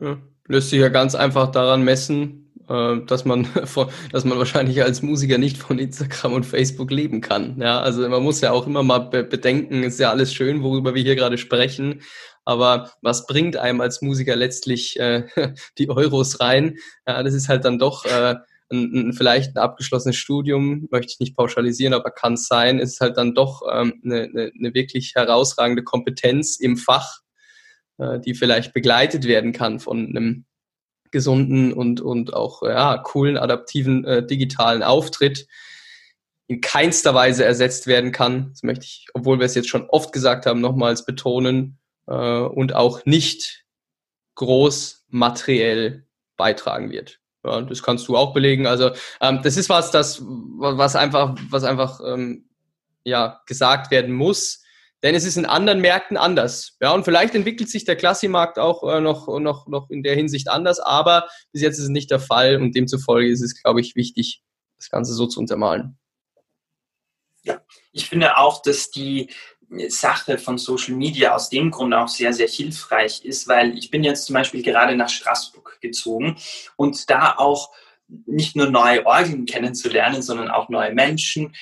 Ja, 0.00 0.18
lässt 0.48 0.70
sich 0.70 0.80
ja 0.80 0.88
ganz 0.88 1.14
einfach 1.14 1.50
daran 1.50 1.82
messen, 1.82 2.49
äh, 2.70 3.04
dass 3.04 3.24
man, 3.24 3.48
dass 4.12 4.24
man 4.24 4.38
wahrscheinlich 4.38 4.82
als 4.82 5.02
Musiker 5.02 5.38
nicht 5.38 5.58
von 5.58 5.78
Instagram 5.78 6.34
und 6.34 6.46
Facebook 6.46 6.90
leben 6.90 7.20
kann. 7.20 7.60
Ja, 7.60 7.80
also 7.80 8.08
man 8.08 8.22
muss 8.22 8.40
ja 8.40 8.52
auch 8.52 8.66
immer 8.66 8.82
mal 8.82 9.00
bedenken, 9.00 9.82
ist 9.82 9.98
ja 9.98 10.10
alles 10.10 10.32
schön, 10.32 10.62
worüber 10.62 10.94
wir 10.94 11.02
hier 11.02 11.16
gerade 11.16 11.36
sprechen. 11.36 12.02
Aber 12.44 12.90
was 13.02 13.26
bringt 13.26 13.56
einem 13.56 13.80
als 13.80 14.02
Musiker 14.02 14.36
letztlich 14.36 14.98
äh, 14.98 15.26
die 15.78 15.90
Euros 15.90 16.40
rein? 16.40 16.76
Ja, 17.06 17.22
das 17.22 17.34
ist 17.34 17.48
halt 17.48 17.64
dann 17.64 17.78
doch 17.78 18.04
äh, 18.06 18.36
ein, 18.72 19.08
ein, 19.08 19.12
vielleicht 19.12 19.56
ein 19.56 19.58
abgeschlossenes 19.58 20.16
Studium, 20.16 20.86
möchte 20.90 21.12
ich 21.12 21.20
nicht 21.20 21.36
pauschalisieren, 21.36 21.92
aber 21.92 22.10
kann 22.10 22.34
es 22.34 22.46
sein. 22.46 22.78
Ist 22.78 23.00
halt 23.00 23.16
dann 23.16 23.34
doch 23.34 23.62
ähm, 23.70 24.00
eine, 24.04 24.22
eine, 24.22 24.52
eine 24.56 24.74
wirklich 24.74 25.14
herausragende 25.16 25.82
Kompetenz 25.82 26.56
im 26.56 26.76
Fach, 26.76 27.18
äh, 27.98 28.20
die 28.20 28.34
vielleicht 28.34 28.72
begleitet 28.72 29.24
werden 29.26 29.52
kann 29.52 29.80
von 29.80 30.06
einem 30.06 30.44
gesunden 31.10 31.72
und, 31.72 32.00
und 32.00 32.34
auch 32.34 32.62
ja, 32.62 32.98
coolen, 32.98 33.36
adaptiven 33.36 34.04
äh, 34.04 34.26
digitalen 34.26 34.82
Auftritt 34.82 35.46
in 36.46 36.60
keinster 36.60 37.14
Weise 37.14 37.44
ersetzt 37.44 37.86
werden 37.86 38.10
kann. 38.10 38.50
Das 38.50 38.62
möchte 38.62 38.84
ich, 38.84 39.06
obwohl 39.14 39.38
wir 39.38 39.46
es 39.46 39.54
jetzt 39.54 39.68
schon 39.68 39.88
oft 39.88 40.12
gesagt 40.12 40.46
haben, 40.46 40.60
nochmals 40.60 41.04
betonen 41.04 41.78
äh, 42.08 42.12
und 42.12 42.74
auch 42.74 43.04
nicht 43.04 43.64
groß 44.34 45.04
materiell 45.08 46.06
beitragen 46.36 46.90
wird. 46.90 47.20
Ja, 47.44 47.60
das 47.62 47.82
kannst 47.82 48.08
du 48.08 48.16
auch 48.16 48.34
belegen. 48.34 48.66
Also 48.66 48.90
ähm, 49.20 49.40
das 49.42 49.56
ist 49.56 49.68
was, 49.68 49.90
das 49.90 50.22
was 50.22 50.96
einfach, 50.96 51.36
was 51.50 51.64
einfach 51.64 52.00
ähm, 52.04 52.48
ja 53.04 53.40
gesagt 53.46 53.90
werden 53.90 54.14
muss. 54.14 54.62
Denn 55.02 55.14
es 55.14 55.24
ist 55.24 55.36
in 55.36 55.46
anderen 55.46 55.80
Märkten 55.80 56.16
anders. 56.16 56.76
Ja, 56.80 56.92
und 56.92 57.04
vielleicht 57.04 57.34
entwickelt 57.34 57.70
sich 57.70 57.84
der 57.84 57.96
Klassimarkt 57.96 58.58
auch 58.58 58.82
äh, 58.82 59.00
noch, 59.00 59.28
noch, 59.38 59.66
noch 59.66 59.88
in 59.90 60.02
der 60.02 60.14
Hinsicht 60.14 60.48
anders, 60.48 60.78
aber 60.78 61.28
bis 61.52 61.62
jetzt 61.62 61.78
ist 61.78 61.84
es 61.84 61.90
nicht 61.90 62.10
der 62.10 62.20
Fall 62.20 62.56
und 62.56 62.74
demzufolge 62.74 63.30
ist 63.30 63.40
es, 63.40 63.60
glaube 63.60 63.80
ich, 63.80 63.96
wichtig, 63.96 64.42
das 64.76 64.90
Ganze 64.90 65.14
so 65.14 65.26
zu 65.26 65.40
untermalen. 65.40 65.98
Ja, 67.42 67.62
ich 67.92 68.08
finde 68.08 68.36
auch, 68.36 68.60
dass 68.60 68.90
die 68.90 69.30
Sache 69.88 70.36
von 70.36 70.58
Social 70.58 70.94
Media 70.94 71.34
aus 71.34 71.48
dem 71.48 71.70
Grund 71.70 71.94
auch 71.94 72.08
sehr, 72.08 72.32
sehr 72.32 72.48
hilfreich 72.48 73.24
ist, 73.24 73.46
weil 73.48 73.78
ich 73.78 73.90
bin 73.90 74.02
jetzt 74.02 74.26
zum 74.26 74.34
Beispiel 74.34 74.62
gerade 74.62 74.96
nach 74.96 75.08
Straßburg 75.08 75.78
gezogen 75.80 76.36
und 76.76 77.08
da 77.08 77.36
auch 77.36 77.70
nicht 78.26 78.56
nur 78.56 78.68
neue 78.68 79.06
Orgeln 79.06 79.46
kennenzulernen, 79.46 80.22
sondern 80.22 80.50
auch 80.50 80.68
neue 80.68 80.92
Menschen 80.92 81.54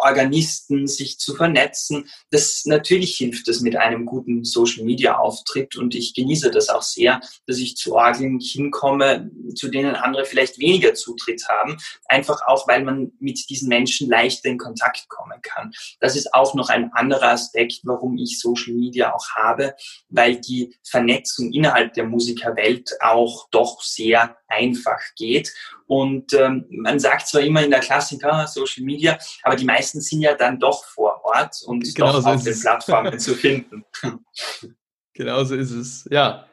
Organisten, 0.00 0.86
sich 0.86 1.18
zu 1.18 1.34
vernetzen. 1.34 2.08
Das 2.30 2.64
natürlich 2.66 3.16
hilft 3.16 3.48
es 3.48 3.60
mit 3.60 3.76
einem 3.76 4.04
guten 4.04 4.44
Social 4.44 4.84
Media 4.84 5.18
Auftritt 5.18 5.76
und 5.76 5.94
ich 5.94 6.14
genieße 6.14 6.50
das 6.50 6.68
auch 6.68 6.82
sehr, 6.82 7.20
dass 7.46 7.58
ich 7.58 7.76
zu 7.76 7.94
Orgeln 7.94 8.38
hinkomme, 8.40 9.30
zu 9.54 9.68
denen 9.68 9.94
andere 9.94 10.24
vielleicht 10.24 10.58
weniger 10.58 10.94
Zutritt 10.94 11.48
haben. 11.48 11.76
Einfach 12.06 12.42
auch, 12.46 12.68
weil 12.68 12.84
man 12.84 13.12
mit 13.18 13.48
diesen 13.48 13.68
Menschen 13.68 14.08
leichter 14.10 14.48
in 14.48 14.58
Kontakt 14.58 15.08
kommen 15.08 15.40
kann. 15.42 15.72
Das 16.00 16.16
ist 16.16 16.34
auch 16.34 16.54
noch 16.54 16.68
ein 16.68 16.92
anderer 16.92 17.30
Aspekt, 17.30 17.80
warum 17.84 18.18
ich 18.18 18.38
Social 18.38 18.74
Media 18.74 19.14
auch 19.14 19.28
habe, 19.34 19.74
weil 20.08 20.36
die 20.36 20.76
Vernetzung 20.84 21.52
innerhalb 21.52 21.94
der 21.94 22.04
Musikerwelt 22.04 22.90
auch 23.00 23.48
doch 23.50 23.82
sehr 23.82 24.36
einfach 24.48 25.00
geht 25.16 25.52
und 25.86 26.32
ähm, 26.32 26.66
man 26.68 26.98
sagt 26.98 27.28
zwar 27.28 27.42
immer 27.42 27.62
in 27.62 27.70
der 27.70 27.80
Klassiker 27.80 28.46
Social 28.46 28.84
Media, 28.84 29.18
aber 29.46 29.54
die 29.54 29.64
meisten 29.64 30.00
sind 30.00 30.22
ja 30.22 30.34
dann 30.34 30.58
doch 30.58 30.84
vor 30.86 31.24
Ort 31.24 31.62
und 31.66 31.94
genau 31.94 32.12
doch 32.12 32.20
so 32.20 32.28
auf 32.30 32.42
den 32.42 32.60
Plattformen 32.60 33.18
zu 33.18 33.34
finden. 33.34 33.84
Genau 35.14 35.44
so 35.44 35.54
ist 35.54 35.70
es, 35.70 36.06
ja. 36.10 36.46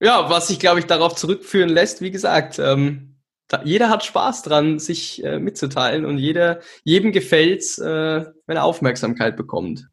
Ja, 0.00 0.30
was 0.30 0.46
sich, 0.46 0.60
glaube 0.60 0.78
ich, 0.78 0.86
darauf 0.86 1.16
zurückführen 1.16 1.68
lässt, 1.68 2.02
wie 2.02 2.12
gesagt, 2.12 2.60
ähm, 2.60 3.16
da, 3.48 3.62
jeder 3.64 3.88
hat 3.88 4.04
Spaß 4.04 4.42
dran, 4.42 4.78
sich 4.78 5.24
äh, 5.24 5.40
mitzuteilen 5.40 6.04
und 6.04 6.18
jeder, 6.18 6.60
jedem 6.84 7.10
gefällt's, 7.10 7.78
äh, 7.78 8.26
wenn 8.46 8.56
er 8.56 8.62
Aufmerksamkeit 8.62 9.36
bekommt. 9.36 9.88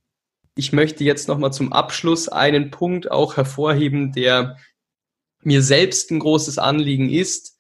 Ich 0.54 0.74
möchte 0.74 1.04
jetzt 1.04 1.28
nochmal 1.28 1.54
zum 1.54 1.74
Abschluss 1.74 2.30
einen 2.30 2.70
Punkt 2.70 3.10
auch 3.10 3.36
hervorheben, 3.36 4.12
der 4.12 4.58
mir 5.42 5.64
selbst 5.64 6.12
ein 6.12 6.20
großes 6.20 6.60
Anliegen 6.60 7.10
ist, 7.10 7.53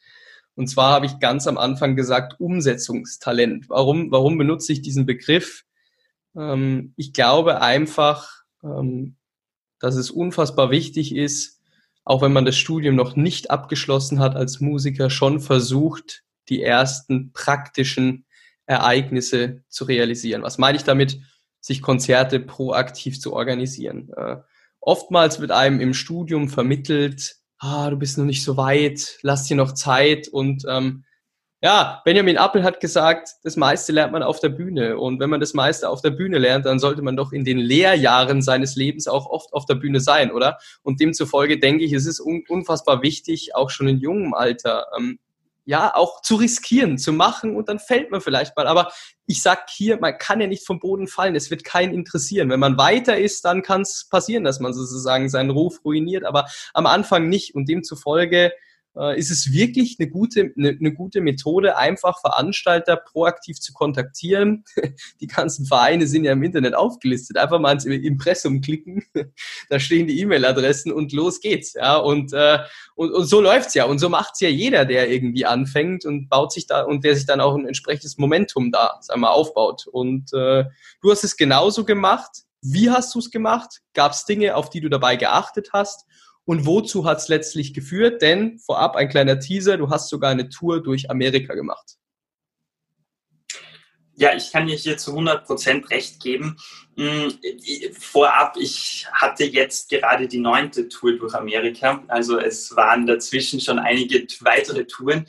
und 0.56 0.68
zwar 0.68 0.92
habe 0.92 1.06
ich 1.06 1.20
ganz 1.20 1.48
am 1.48 1.58
Anfang 1.58 1.96
gesagt, 1.96 2.40
Umsetzungstalent. 2.40 3.70
Warum, 3.70 4.12
warum 4.12 4.38
benutze 4.38 4.72
ich 4.74 4.82
diesen 4.82 5.06
Begriff? 5.06 5.66
Ähm, 6.36 6.94
ich 6.96 7.14
glaube 7.14 7.62
einfach, 7.62 8.44
ähm, 8.64 9.16
dass 9.80 9.96
es 9.96 10.12
unfassbar 10.12 10.72
wichtig 10.72 11.16
ist, 11.16 11.60
auch 12.06 12.22
wenn 12.22 12.34
man 12.34 12.46
das 12.46 12.58
Studium 12.58 12.96
noch 12.96 13.16
nicht 13.16 13.50
abgeschlossen 13.50 14.20
hat 14.20 14.36
als 14.36 14.60
Musiker, 14.60 15.10
schon 15.10 15.40
versucht, 15.40 16.24
die 16.50 16.62
ersten 16.62 17.32
praktischen 17.34 18.26
Ereignisse 18.66 19.64
zu 19.70 19.86
realisieren. 19.86 20.44
Was 20.44 20.58
meine 20.58 20.78
ich 20.78 20.84
damit? 20.84 21.20
Sich 21.62 21.82
Konzerte 21.82 22.40
proaktiv 22.40 23.20
zu 23.20 23.34
organisieren. 23.34 24.12
Äh, 24.16 24.38
oftmals 24.80 25.40
wird 25.40 25.52
einem 25.52 25.80
im 25.80 25.94
Studium 25.94 26.50
vermittelt, 26.50 27.38
ah, 27.60 27.90
du 27.90 27.98
bist 27.98 28.18
noch 28.18 28.26
nicht 28.26 28.44
so 28.44 28.58
weit, 28.58 29.18
lass 29.22 29.46
dir 29.46 29.56
noch 29.56 29.74
Zeit. 29.74 30.28
Und 30.28 30.66
ähm, 30.68 31.04
ja, 31.62 32.02
Benjamin 32.04 32.36
Appel 32.36 32.64
hat 32.64 32.82
gesagt, 32.82 33.30
das 33.44 33.56
meiste 33.56 33.94
lernt 33.94 34.12
man 34.12 34.22
auf 34.22 34.42
der 34.42 34.50
Bühne. 34.50 34.98
Und 34.98 35.22
wenn 35.22 35.30
man 35.30 35.40
das 35.40 35.54
meiste 35.54 35.88
auf 35.88 36.02
der 36.02 36.10
Bühne 36.10 36.38
lernt, 36.38 36.66
dann 36.66 36.78
sollte 36.78 37.02
man 37.02 37.16
doch 37.16 37.32
in 37.32 37.46
den 37.46 37.58
Lehrjahren 37.58 38.42
seines 38.42 38.76
Lebens 38.76 39.08
auch 39.08 39.28
oft 39.28 39.54
auf 39.54 39.66
der 39.66 39.76
Bühne 39.76 40.02
sein, 40.02 40.32
oder? 40.32 40.58
Und 40.82 41.00
demzufolge 41.00 41.60
denke 41.60 41.86
ich, 41.86 41.94
es 41.94 42.06
ist 42.06 42.20
unfassbar 42.20 43.02
wichtig, 43.02 43.56
auch 43.56 43.70
schon 43.70 43.88
in 43.88 44.00
jungem 44.00 44.34
Alter, 44.34 44.88
ähm, 44.98 45.20
ja, 45.66 45.96
auch 45.96 46.22
zu 46.22 46.36
riskieren, 46.36 46.98
zu 46.98 47.14
machen 47.14 47.56
und 47.56 47.70
dann 47.70 47.80
fällt 47.80 48.12
man 48.12 48.22
vielleicht 48.22 48.56
mal. 48.58 48.68
Aber 48.68 48.92
ich 49.26 49.42
sag 49.42 49.70
hier, 49.70 49.98
man 50.00 50.18
kann 50.18 50.42
ja 50.42 50.48
nicht 50.48 50.66
vom 50.66 50.80
Boden 50.80 51.08
fallen. 51.08 51.36
Es 51.36 51.50
wird 51.50 51.64
keinen 51.64 51.94
interessieren. 51.94 52.50
Wenn 52.50 52.60
man 52.60 52.78
weiter 52.78 53.18
ist, 53.18 53.46
dann 53.46 53.62
kann 53.62 53.82
es 53.82 54.08
passieren, 54.10 54.44
dass 54.44 54.60
man 54.60 54.74
sozusagen 54.74 55.30
seinen 55.30 55.52
Ruf 55.52 55.84
ruiniert, 55.86 56.26
aber 56.26 56.48
am 56.74 56.86
Anfang 56.86 57.30
nicht. 57.30 57.56
Und 57.56 57.70
demzufolge 57.70 58.52
äh, 58.96 59.18
ist 59.18 59.32
es 59.32 59.52
wirklich 59.52 59.98
eine 60.00 60.10
gute, 60.10 60.54
eine, 60.58 60.70
eine, 60.70 60.94
gute 60.94 61.22
Methode, 61.22 61.78
einfach 61.78 62.20
Veranstalter 62.20 62.96
proaktiv 62.96 63.60
zu 63.60 63.74
kontaktieren. 63.74 64.64
Die 65.22 65.28
ganzen 65.28 65.66
Vereine 65.66 66.08
sind 66.08 66.26
ja 66.26 66.34
im 66.34 66.44
Internet 66.44 66.76
aufgelistet. 66.76 67.38
Einfach 67.38 67.60
mal 67.60 67.74
ins 67.74 67.86
Impressum 67.86 68.62
klicken, 68.62 69.04
da 69.70 69.80
stehen 69.80 70.08
die 70.08 70.20
E-Mail-Adressen 70.20 70.92
und 70.92 71.12
los 71.12 71.40
geht's. 71.40 71.74
Ja, 71.74 71.98
und, 71.98 72.34
äh, 72.34 72.60
und, 72.96 73.12
und 73.12 73.26
so 73.26 73.42
läuft's 73.42 73.74
ja. 73.74 73.86
Und 73.86 74.00
so 74.00 74.10
macht's 74.10 74.40
ja 74.40 74.50
jeder, 74.50 74.86
der 74.86 75.10
irgendwie 75.10 75.46
anfängt 75.46 76.06
und 76.06 76.30
baut 76.30 76.52
sich 76.52 76.68
da 76.68 76.84
und 76.84 77.04
der 77.04 77.16
sich 77.16 77.26
dann 77.26 77.42
auch 77.42 77.56
ein 77.56 77.68
entsprechendes 77.68 78.18
Momentum 78.18 78.72
da, 78.72 78.98
sagen 79.02 79.22
wir, 79.22 79.32
aufbaut. 79.32 79.88
Und 79.88 80.34
äh, 80.34 80.66
du 81.02 81.12
hast 81.12 81.24
es 81.24 81.38
genauso 81.38 81.86
gemacht. 81.86 82.44
Wie 82.62 82.90
hast 82.90 83.14
du 83.14 83.20
es 83.20 83.30
gemacht? 83.30 83.82
Gab 83.94 84.14
es 84.14 84.26
Dinge, 84.26 84.56
auf 84.56 84.70
die 84.70 84.80
du 84.80 84.90
dabei 84.90 85.18
geachtet 85.18 85.70
hast? 85.74 86.06
Und 86.46 86.66
wozu 86.66 87.06
hat 87.06 87.20
es 87.20 87.28
letztlich 87.30 87.74
geführt? 87.74 88.22
Denn 88.22 88.60
vorab 88.60 88.96
ein 88.96 89.10
kleiner 89.10 89.40
Teaser, 89.40 89.78
du 89.78 89.90
hast 89.90 90.10
sogar 90.10 90.32
eine 90.32 90.50
Tour 90.50 90.84
durch 90.84 91.10
Amerika 91.10 91.54
gemacht. 91.54 91.98
Ja, 94.16 94.36
ich 94.36 94.52
kann 94.52 94.68
dir 94.68 94.76
hier 94.76 94.98
zu 94.98 95.12
100 95.12 95.46
Prozent 95.46 95.90
recht 95.90 96.22
geben. 96.22 96.58
Hm, 96.98 97.34
vorab, 97.98 98.58
ich 98.60 99.08
hatte 99.12 99.44
jetzt 99.44 99.90
gerade 99.90 100.28
die 100.28 100.38
neunte 100.38 100.88
Tour 100.88 101.18
durch 101.18 101.34
Amerika. 101.34 102.04
Also 102.10 102.38
es 102.38 102.76
waren 102.76 103.08
dazwischen 103.08 103.60
schon 103.60 103.80
einige 103.80 104.28
weitere 104.42 104.86
Touren 104.86 105.26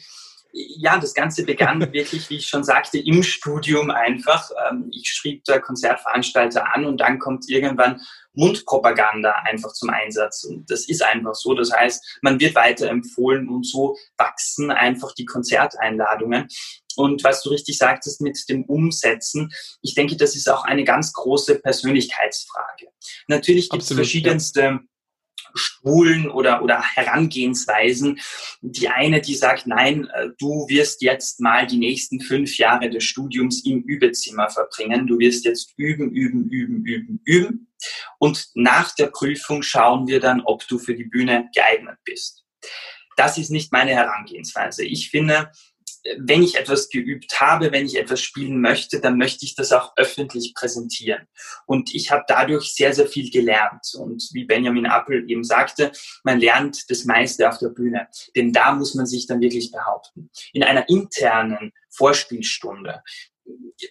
ja, 0.55 0.99
das 0.99 1.15
Ganze 1.15 1.45
begann 1.45 1.81
wirklich, 1.93 2.31
wie 2.31 2.37
ich 2.37 2.47
schon 2.47 2.65
sagte, 2.65 2.99
im 2.99 3.23
Studium 3.23 3.91
einfach. 3.91 4.51
Ähm, 4.71 4.91
ich 4.93 5.09
schrieb 5.09 5.45
da 5.45 5.59
Konzertveranstalter 5.59 6.75
an 6.75 6.85
und 6.85 6.99
dann 6.99 7.19
kommt 7.19 7.49
irgendwann 7.49 8.01
Mundpropaganda 8.35 9.33
einfach 9.45 9.73
zum 9.73 9.91
Einsatz. 9.91 10.45
Und 10.45 10.71
das 10.71 10.89
ist 10.89 11.03
einfach 11.03 11.35
so. 11.35 11.55
Das 11.55 11.73
heißt, 11.73 12.19
man 12.23 12.39
wird 12.39 12.55
weiterempfohlen 12.55 13.49
und 13.49 13.67
so 13.67 13.97
wachsen 14.17 14.71
einfach 14.71 15.13
die 15.15 15.25
Konzerteinladungen. 15.25 16.49
Und 16.97 17.25
was 17.25 17.43
du 17.43 17.51
richtig 17.51 17.77
sagtest 17.77 18.21
mit 18.21 18.39
dem 18.49 18.65
Umsetzen, 18.67 19.53
ich 19.83 19.95
denke, 19.95 20.17
das 20.17 20.37
ist 20.37 20.49
auch 20.49 20.65
eine 20.65 20.85
ganz 20.85 21.13
große 21.13 21.59
Persönlichkeitsfrage. 21.59 22.87
Natürlich 23.27 23.69
gibt 23.69 23.83
es 23.83 23.93
verschiedenste 23.93 24.61
ja 24.61 24.81
Schulen 25.55 26.29
oder, 26.29 26.63
oder 26.63 26.83
Herangehensweisen. 26.83 28.21
Die 28.61 28.89
eine, 28.89 29.21
die 29.21 29.35
sagt, 29.35 29.67
nein, 29.67 30.09
äh, 30.15 30.29
du 30.39 30.67
wirst 30.69 31.03
jetzt 31.03 31.41
mal 31.41 31.67
die 31.67 31.79
nächsten 31.79 32.21
fünf 32.21 32.59
Jahre 32.59 32.91
des 32.91 33.05
Studiums 33.05 33.65
im 33.65 33.83
Übezimmer 33.83 34.51
verbringen. 34.51 35.07
Du 35.07 35.19
wirst 35.19 35.45
jetzt 35.45 35.75
üben, 35.77 36.11
üben, 36.11 36.49
üben, 36.51 36.85
üben, 36.85 37.21
üben. 37.25 37.73
Und 38.19 38.49
nach 38.55 38.95
der 38.95 39.09
Prüfung 39.09 39.63
schauen 39.63 40.07
wir 40.07 40.21
dann, 40.21 40.41
ob 40.41 40.67
du 40.67 40.79
für 40.79 40.95
die 40.95 41.05
Bühne 41.05 41.49
geeignet 41.55 41.99
bist. 42.05 42.45
Das 43.17 43.39
ist 43.39 43.51
nicht 43.51 43.71
meine 43.71 43.93
Herangehensweise. 43.93 44.85
Ich 44.85 45.11
finde, 45.11 45.51
wenn 46.19 46.43
ich 46.43 46.57
etwas 46.57 46.91
geübt 46.91 47.41
habe, 47.41 47.73
wenn 47.73 47.87
ich 47.87 47.97
etwas 47.97 48.21
spielen 48.21 48.61
möchte, 48.61 49.01
dann 49.01 49.17
möchte 49.17 49.45
ich 49.45 49.55
das 49.55 49.73
auch 49.73 49.93
öffentlich 49.97 50.55
präsentieren. 50.55 51.27
Und 51.67 51.95
ich 51.95 52.11
habe 52.11 52.25
dadurch 52.29 52.75
sehr, 52.75 52.93
sehr 52.93 53.07
viel 53.07 53.31
gelernt. 53.31 53.95
Und 53.99 54.29
wie 54.33 54.45
Benjamin 54.45 54.87
Appel 54.87 55.29
eben 55.29 55.45
sagte, 55.45 55.93
man 56.23 56.41
lernt 56.41 56.91
das 56.91 57.05
meiste 57.05 57.49
auf 57.49 57.59
der 57.59 57.69
Bühne. 57.69 58.09
Denn 58.37 58.53
da 58.53 58.73
muss 58.73 58.95
man 58.95 59.07
sich 59.07 59.27
dann 59.27 59.41
wirklich 59.41 59.73
behaupten. 59.73 60.31
In 60.53 60.63
einer 60.63 60.89
internen 60.89 61.73
Vorspielstunde 61.89 63.03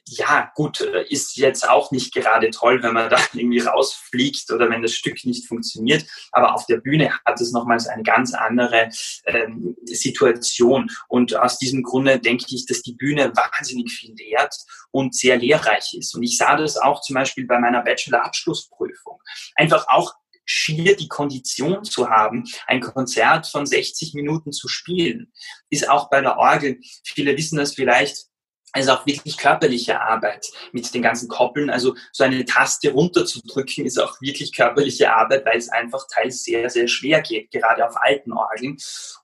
ja, 0.05 0.51
gut, 0.55 0.81
äh, 0.81 1.05
ist 1.09 1.37
jetzt 1.37 1.67
auch 1.67 1.91
nicht 1.91 2.13
gerade 2.13 2.49
toll, 2.49 2.81
wenn 2.83 2.93
man 2.93 3.09
da 3.09 3.17
irgendwie 3.33 3.59
rausfliegt 3.59 4.51
oder 4.51 4.69
wenn 4.69 4.81
das 4.81 4.93
Stück 4.93 5.23
nicht 5.25 5.47
funktioniert. 5.47 6.05
Aber 6.31 6.55
auf 6.55 6.65
der 6.65 6.77
Bühne 6.77 7.11
hat 7.25 7.39
es 7.41 7.51
nochmals 7.51 7.87
eine 7.87 8.03
ganz 8.03 8.33
andere 8.33 8.89
ähm, 9.25 9.75
Situation. 9.83 10.89
Und 11.07 11.35
aus 11.35 11.57
diesem 11.57 11.83
Grunde 11.83 12.19
denke 12.19 12.45
ich, 12.49 12.65
dass 12.65 12.81
die 12.81 12.95
Bühne 12.95 13.33
wahnsinnig 13.35 13.91
viel 13.91 14.15
lehrt 14.15 14.55
und 14.91 15.15
sehr 15.15 15.37
lehrreich 15.37 15.93
ist. 15.97 16.15
Und 16.15 16.23
ich 16.23 16.37
sah 16.37 16.55
das 16.55 16.77
auch 16.77 17.01
zum 17.01 17.15
Beispiel 17.15 17.45
bei 17.45 17.59
meiner 17.59 17.83
Bachelor-Abschlussprüfung. 17.83 19.19
Einfach 19.55 19.85
auch 19.87 20.13
schier 20.45 20.95
die 20.97 21.07
Kondition 21.07 21.85
zu 21.85 22.09
haben, 22.09 22.43
ein 22.67 22.81
Konzert 22.81 23.47
von 23.47 23.65
60 23.65 24.13
Minuten 24.13 24.51
zu 24.51 24.67
spielen, 24.67 25.31
ist 25.69 25.89
auch 25.89 26.09
bei 26.09 26.19
der 26.19 26.37
Orgel. 26.37 26.79
Viele 27.05 27.37
wissen 27.37 27.57
das 27.57 27.73
vielleicht 27.73 28.27
also 28.73 28.91
auch 28.93 29.05
wirklich 29.05 29.37
körperliche 29.37 30.01
Arbeit 30.01 30.51
mit 30.71 30.93
den 30.93 31.03
ganzen 31.03 31.29
Koppeln. 31.29 31.69
Also 31.69 31.95
so 32.11 32.23
eine 32.23 32.43
Taste 32.43 32.91
runterzudrücken 32.91 33.85
ist 33.85 33.99
auch 33.99 34.19
wirklich 34.19 34.51
körperliche 34.51 35.13
Arbeit, 35.13 35.45
weil 35.45 35.57
es 35.57 35.69
einfach 35.69 36.07
teils 36.11 36.43
sehr, 36.43 36.69
sehr 36.69 36.87
schwer 36.87 37.21
geht, 37.21 37.51
gerade 37.51 37.87
auf 37.87 37.95
alten 37.95 38.33
Orgeln. 38.33 38.77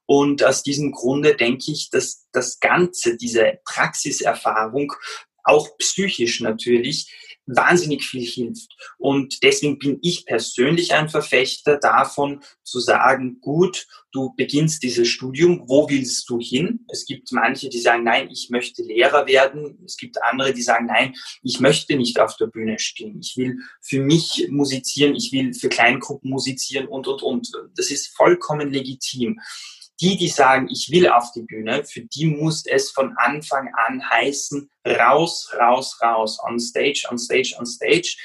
Und 0.06 0.44
aus 0.44 0.64
diesem 0.64 0.92
Grunde 0.92 1.36
denke 1.36 1.72
ich, 1.72 1.90
dass 1.90 2.28
das 2.32 2.60
Ganze, 2.60 3.18
diese 3.18 3.60
Praxiserfahrung, 3.66 4.94
auch 5.44 5.78
psychisch 5.80 6.42
natürlich, 6.42 7.12
wahnsinnig 7.56 8.04
viel 8.04 8.26
hilft. 8.26 8.76
Und 8.98 9.44
deswegen 9.44 9.80
bin 9.80 10.00
ich 10.02 10.26
persönlich 10.26 10.94
ein 10.94 11.10
Verfechter 11.10 11.78
davon 11.78 12.42
zu 12.64 12.80
sagen, 12.80 13.40
gut, 13.42 13.88
du 14.12 14.34
beginnst 14.36 14.84
dieses 14.84 15.08
Studium, 15.08 15.64
wo 15.68 15.90
willst 15.90 16.30
du 16.30 16.40
hin? 16.40 16.86
Es 16.88 17.06
gibt 17.06 17.32
manche, 17.32 17.70
die 17.70 17.80
sagen, 17.80 18.04
nein, 18.04 18.30
ich 18.32 18.50
möchte 18.50 18.84
Lehrer 18.84 19.28
werden. 19.28 19.80
Es 19.86 19.98
gibt 19.98 20.22
andere, 20.24 20.54
die 20.54 20.62
sagen, 20.62 20.88
nein, 20.88 21.14
ich 21.44 21.60
möchte 21.60 21.96
nicht 21.96 22.20
auf 22.20 22.36
der 22.38 22.48
Bühne 22.48 22.80
stehen. 22.80 23.20
Ich 23.20 23.38
will 23.38 23.58
für 23.82 24.02
mich 24.02 24.48
musizieren, 24.50 25.16
ich 25.16 25.32
will 25.32 25.54
für 25.54 25.70
Kleingruppen 25.70 26.30
musizieren 26.30 26.88
und, 26.88 27.08
und, 27.08 27.22
und. 27.22 27.52
Das 27.76 27.92
ist 27.92 28.16
vollkommen 28.16 28.72
legitim 28.72 29.40
die, 30.02 30.18
die 30.18 30.30
sagen, 30.30 30.70
ich 30.72 30.90
will 30.92 31.10
auf 31.10 31.32
die 31.34 31.44
Bühne, 31.44 31.84
für 31.84 32.02
die 32.02 32.26
muss 32.28 32.66
es 32.66 32.92
von 32.92 33.16
Anfang 33.18 33.70
an 33.88 34.10
heißen, 34.10 34.70
raus, 34.86 35.50
raus, 35.60 36.00
raus, 36.02 36.40
on 36.46 36.60
stage, 36.60 37.06
on 37.10 37.18
stage, 37.18 37.56
on 37.60 37.66
stage. 37.66 38.18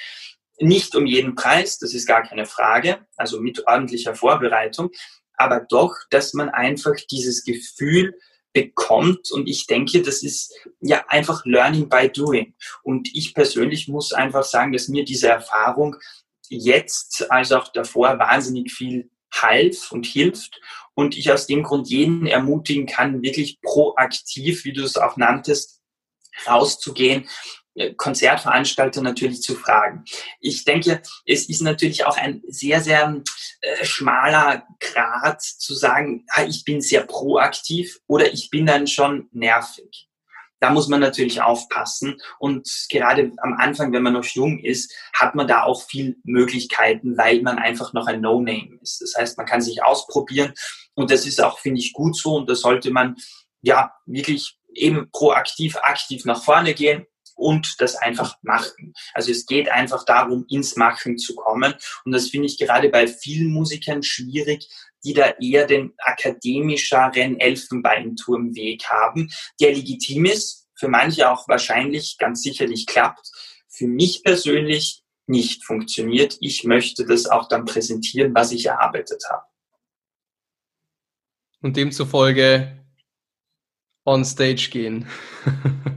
Nicht 0.61 0.95
um 0.95 1.07
jeden 1.07 1.35
Preis, 1.35 1.79
das 1.79 1.95
ist 1.95 2.07
gar 2.07 2.23
keine 2.23 2.47
Frage, 2.47 3.07
also 3.17 3.41
mit 3.41 3.67
ordentlicher 3.67 4.15
Vorbereitung, 4.15 4.91
aber 5.37 5.61
doch, 5.69 5.97
dass 6.11 6.33
man 6.33 6.49
einfach 6.49 6.95
dieses 7.11 7.43
Gefühl 7.43 8.17
bekommt 8.53 9.33
und 9.33 9.49
ich 9.49 9.67
denke, 9.67 10.01
das 10.01 10.23
ist 10.23 10.55
ja 10.81 11.05
einfach 11.09 11.45
Learning 11.45 11.89
by 11.89 12.09
Doing. 12.09 12.55
Und 12.85 13.09
ich 13.13 13.35
persönlich 13.35 13.89
muss 13.89 14.13
einfach 14.13 14.45
sagen, 14.45 14.73
dass 14.73 14.87
mir 14.87 15.05
diese 15.05 15.29
Erfahrung 15.29 15.97
jetzt 16.49 17.31
als 17.33 17.51
auch 17.51 17.69
davor 17.73 18.19
wahnsinnig 18.21 18.73
viel 18.73 19.11
half 19.43 19.93
und 19.93 20.07
hilft 20.07 20.61
und 20.95 21.17
ich 21.17 21.31
aus 21.33 21.47
dem 21.47 21.63
Grund 21.63 21.89
jeden 21.89 22.27
ermutigen 22.27 22.87
kann, 22.87 23.23
wirklich 23.23 23.61
proaktiv, 23.61 24.65
wie 24.65 24.73
du 24.73 24.83
es 24.83 24.97
auch 24.97 25.17
nanntest, 25.17 25.81
rauszugehen, 26.47 27.29
äh, 27.75 27.95
Konzertveranstalter 27.95 29.03
natürlich 29.03 29.43
zu 29.43 29.55
fragen. 29.55 30.05
Ich 30.41 30.65
denke, 30.65 31.03
es 31.27 31.49
ist 31.49 31.63
natürlich 31.63 32.07
auch 32.07 32.17
ein 32.17 32.43
sehr, 32.47 32.81
sehr 32.81 33.23
äh, 33.61 33.85
schmaler 33.85 34.67
Grad 34.81 35.43
zu 35.43 35.75
sagen, 35.75 36.27
ich 36.49 36.65
bin 36.65 36.81
sehr 36.81 37.03
proaktiv 37.03 38.01
oder 38.07 38.33
ich 38.33 38.51
bin 38.51 38.67
dann 38.67 38.87
schon 38.87 39.29
nervig 39.33 40.09
da 40.65 40.71
muss 40.71 40.89
man 40.89 41.01
natürlich 41.01 41.43
aufpassen. 41.43 42.19
Und 42.39 42.87
gerade 42.89 43.33
am 43.43 43.53
Anfang, 43.53 43.93
wenn 43.93 44.03
man 44.03 44.15
noch 44.15 44.25
jung 44.25 44.59
ist, 44.61 44.91
hat 45.13 45.35
man 45.35 45.47
da 45.47 45.65
auch 45.65 45.83
viel 45.83 46.17
Möglichkeiten, 46.25 47.19
weil 47.19 47.43
man 47.43 47.59
einfach 47.59 47.93
noch 47.93 48.07
ein 48.07 48.23
No-Name 48.23 48.79
ist. 48.81 49.03
Das 49.03 49.15
heißt, 49.15 49.37
man 49.37 49.45
kann 49.45 49.61
sich 49.61 49.83
ausprobieren 49.83 50.55
und 50.95 51.11
das 51.11 51.27
ist 51.27 51.43
auch, 51.43 51.59
finde 51.59 51.81
ich, 51.81 51.93
gut 51.93 52.17
so 52.17 52.37
und 52.37 52.49
da 52.49 52.55
sollte 52.55 52.91
man 52.91 53.17
ja 53.61 53.93
wirklich 54.07 54.59
eben 54.75 55.11
proaktiv, 55.13 55.77
aktiv 55.83 56.25
nach 56.25 56.43
vorne 56.43 56.73
gehen 56.73 57.05
und 57.35 57.79
das 57.83 57.97
einfach 57.97 58.39
machen. 58.41 58.95
Also 59.13 59.33
es 59.33 59.45
geht 59.45 59.69
einfach 59.69 60.07
darum, 60.07 60.47
ins 60.49 60.77
Machen 60.77 61.19
zu 61.19 61.35
kommen. 61.35 61.75
Und 62.07 62.13
das 62.13 62.31
finde 62.31 62.47
ich 62.47 62.57
gerade 62.57 62.89
bei 62.89 63.07
vielen 63.07 63.53
Musikern 63.53 64.03
schwierig, 64.03 64.67
die 65.05 65.15
da 65.15 65.35
eher 65.41 65.67
den 65.67 65.93
akademischeren 65.99 67.39
Elfenbeinturmweg 67.39 68.85
haben, 68.87 69.31
der 69.61 69.75
legitim 69.75 70.25
ist, 70.25 70.69
für 70.75 70.89
manche 70.89 71.31
auch 71.31 71.47
wahrscheinlich 71.49 72.17
ganz 72.19 72.43
sicherlich 72.43 72.87
klappt. 72.87 73.31
Für 73.69 73.87
mich 73.87 74.23
persönlich 74.25 75.03
nicht 75.27 75.65
funktioniert. 75.65 76.37
Ich 76.41 76.65
möchte 76.65 77.05
das 77.07 77.27
auch 77.27 77.49
dann 77.49 77.65
präsentieren, 77.65 78.35
was 78.35 78.53
ich 78.53 78.67
erarbeitet 78.67 79.23
habe. 79.31 79.45
Und 81.61 81.77
demzufolge 81.77 82.85
on 84.05 84.25
stage 84.25 84.69
gehen. 84.71 85.07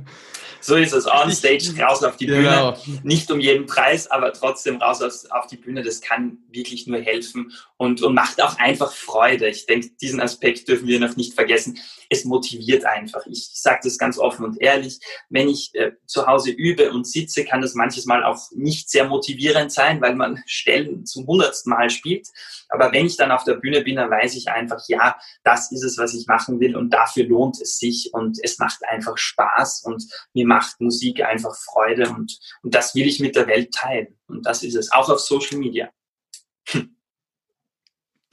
So 0.67 0.75
ist 0.75 0.91
es. 0.91 1.07
On 1.07 1.31
stage, 1.31 1.73
raus 1.79 2.03
auf 2.03 2.17
die 2.17 2.25
genau. 2.25 2.73
Bühne. 2.73 2.99
Nicht 3.03 3.31
um 3.31 3.39
jeden 3.39 3.67
Preis, 3.67 4.11
aber 4.11 4.33
trotzdem 4.33 4.81
raus 4.81 5.01
auf, 5.01 5.13
auf 5.29 5.47
die 5.47 5.55
Bühne. 5.55 5.81
Das 5.81 6.01
kann 6.01 6.39
wirklich 6.51 6.87
nur 6.87 6.99
helfen 6.99 7.53
und, 7.77 8.01
und 8.01 8.13
macht 8.13 8.41
auch 8.43 8.59
einfach 8.59 8.91
Freude. 8.91 9.47
Ich 9.47 9.65
denke, 9.65 9.91
diesen 10.01 10.19
Aspekt 10.19 10.67
dürfen 10.67 10.85
wir 10.85 10.99
noch 10.99 11.15
nicht 11.15 11.35
vergessen. 11.35 11.79
Es 12.09 12.25
motiviert 12.25 12.85
einfach. 12.85 13.25
Ich 13.27 13.49
sage 13.53 13.81
das 13.83 13.97
ganz 13.97 14.17
offen 14.17 14.45
und 14.45 14.61
ehrlich. 14.61 14.99
Wenn 15.29 15.49
ich 15.49 15.73
äh, 15.73 15.91
zu 16.05 16.27
Hause 16.27 16.51
übe 16.51 16.91
und 16.91 17.07
sitze, 17.07 17.45
kann 17.45 17.61
das 17.61 17.73
manches 17.73 18.05
Mal 18.05 18.23
auch 18.23 18.39
nicht 18.51 18.89
sehr 18.89 19.07
motivierend 19.07 19.71
sein, 19.71 20.01
weil 20.01 20.15
man 20.15 20.41
Stellen 20.45 21.05
zum 21.05 21.27
hundertsten 21.27 21.71
Mal 21.71 21.89
spielt. 21.89 22.27
Aber 22.69 22.91
wenn 22.91 23.05
ich 23.05 23.17
dann 23.17 23.31
auf 23.31 23.43
der 23.43 23.55
Bühne 23.55 23.81
bin, 23.81 23.95
dann 23.95 24.09
weiß 24.09 24.35
ich 24.35 24.49
einfach, 24.49 24.81
ja, 24.87 25.17
das 25.43 25.71
ist 25.71 25.83
es, 25.83 25.97
was 25.97 26.13
ich 26.13 26.27
machen 26.27 26.59
will 26.59 26.75
und 26.75 26.89
dafür 26.91 27.25
lohnt 27.25 27.61
es 27.61 27.77
sich 27.77 28.13
und 28.13 28.37
es 28.43 28.59
macht 28.59 28.79
einfach 28.87 29.17
Spaß 29.17 29.83
und 29.85 30.03
mir 30.33 30.45
macht 30.45 30.79
Musik 30.81 31.23
einfach 31.23 31.55
Freude 31.55 32.09
und, 32.09 32.37
und 32.63 32.75
das 32.75 32.95
will 32.95 33.07
ich 33.07 33.19
mit 33.19 33.35
der 33.35 33.47
Welt 33.47 33.73
teilen. 33.73 34.17
Und 34.27 34.45
das 34.45 34.63
ist 34.63 34.75
es, 34.75 34.91
auch 34.91 35.09
auf 35.09 35.19
Social 35.19 35.57
Media. 35.57 35.89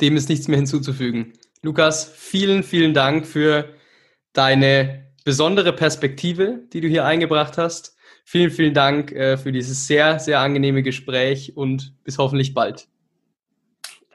Dem 0.01 0.17
ist 0.17 0.29
nichts 0.29 0.49
mehr 0.49 0.57
hinzuzufügen. 0.57 1.39
Lukas, 1.65 2.13
vielen, 2.15 2.63
vielen 2.63 2.93
Dank 2.93 3.27
für 3.27 3.71
deine 4.35 5.07
besondere 5.25 5.73
Perspektive, 5.73 6.61
die 6.75 6.83
du 6.83 6.89
hier 6.89 7.07
eingebracht 7.07 7.57
hast. 7.57 7.97
Vielen, 8.27 8.51
vielen 8.51 8.75
Dank 8.75 9.13
äh, 9.13 9.39
für 9.39 9.51
dieses 9.51 9.87
sehr, 9.87 10.19
sehr 10.19 10.41
angenehme 10.41 10.83
Gespräch 10.83 11.57
und 11.57 11.95
bis 12.05 12.19
hoffentlich 12.19 12.53
bald. 12.53 12.87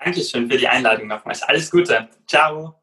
Dankeschön 0.04 0.50
für 0.50 0.58
die 0.58 0.68
Einladung 0.68 1.08
nochmals. 1.08 1.42
Alles 1.42 1.72
Gute. 1.72 2.08
Ciao. 2.28 2.79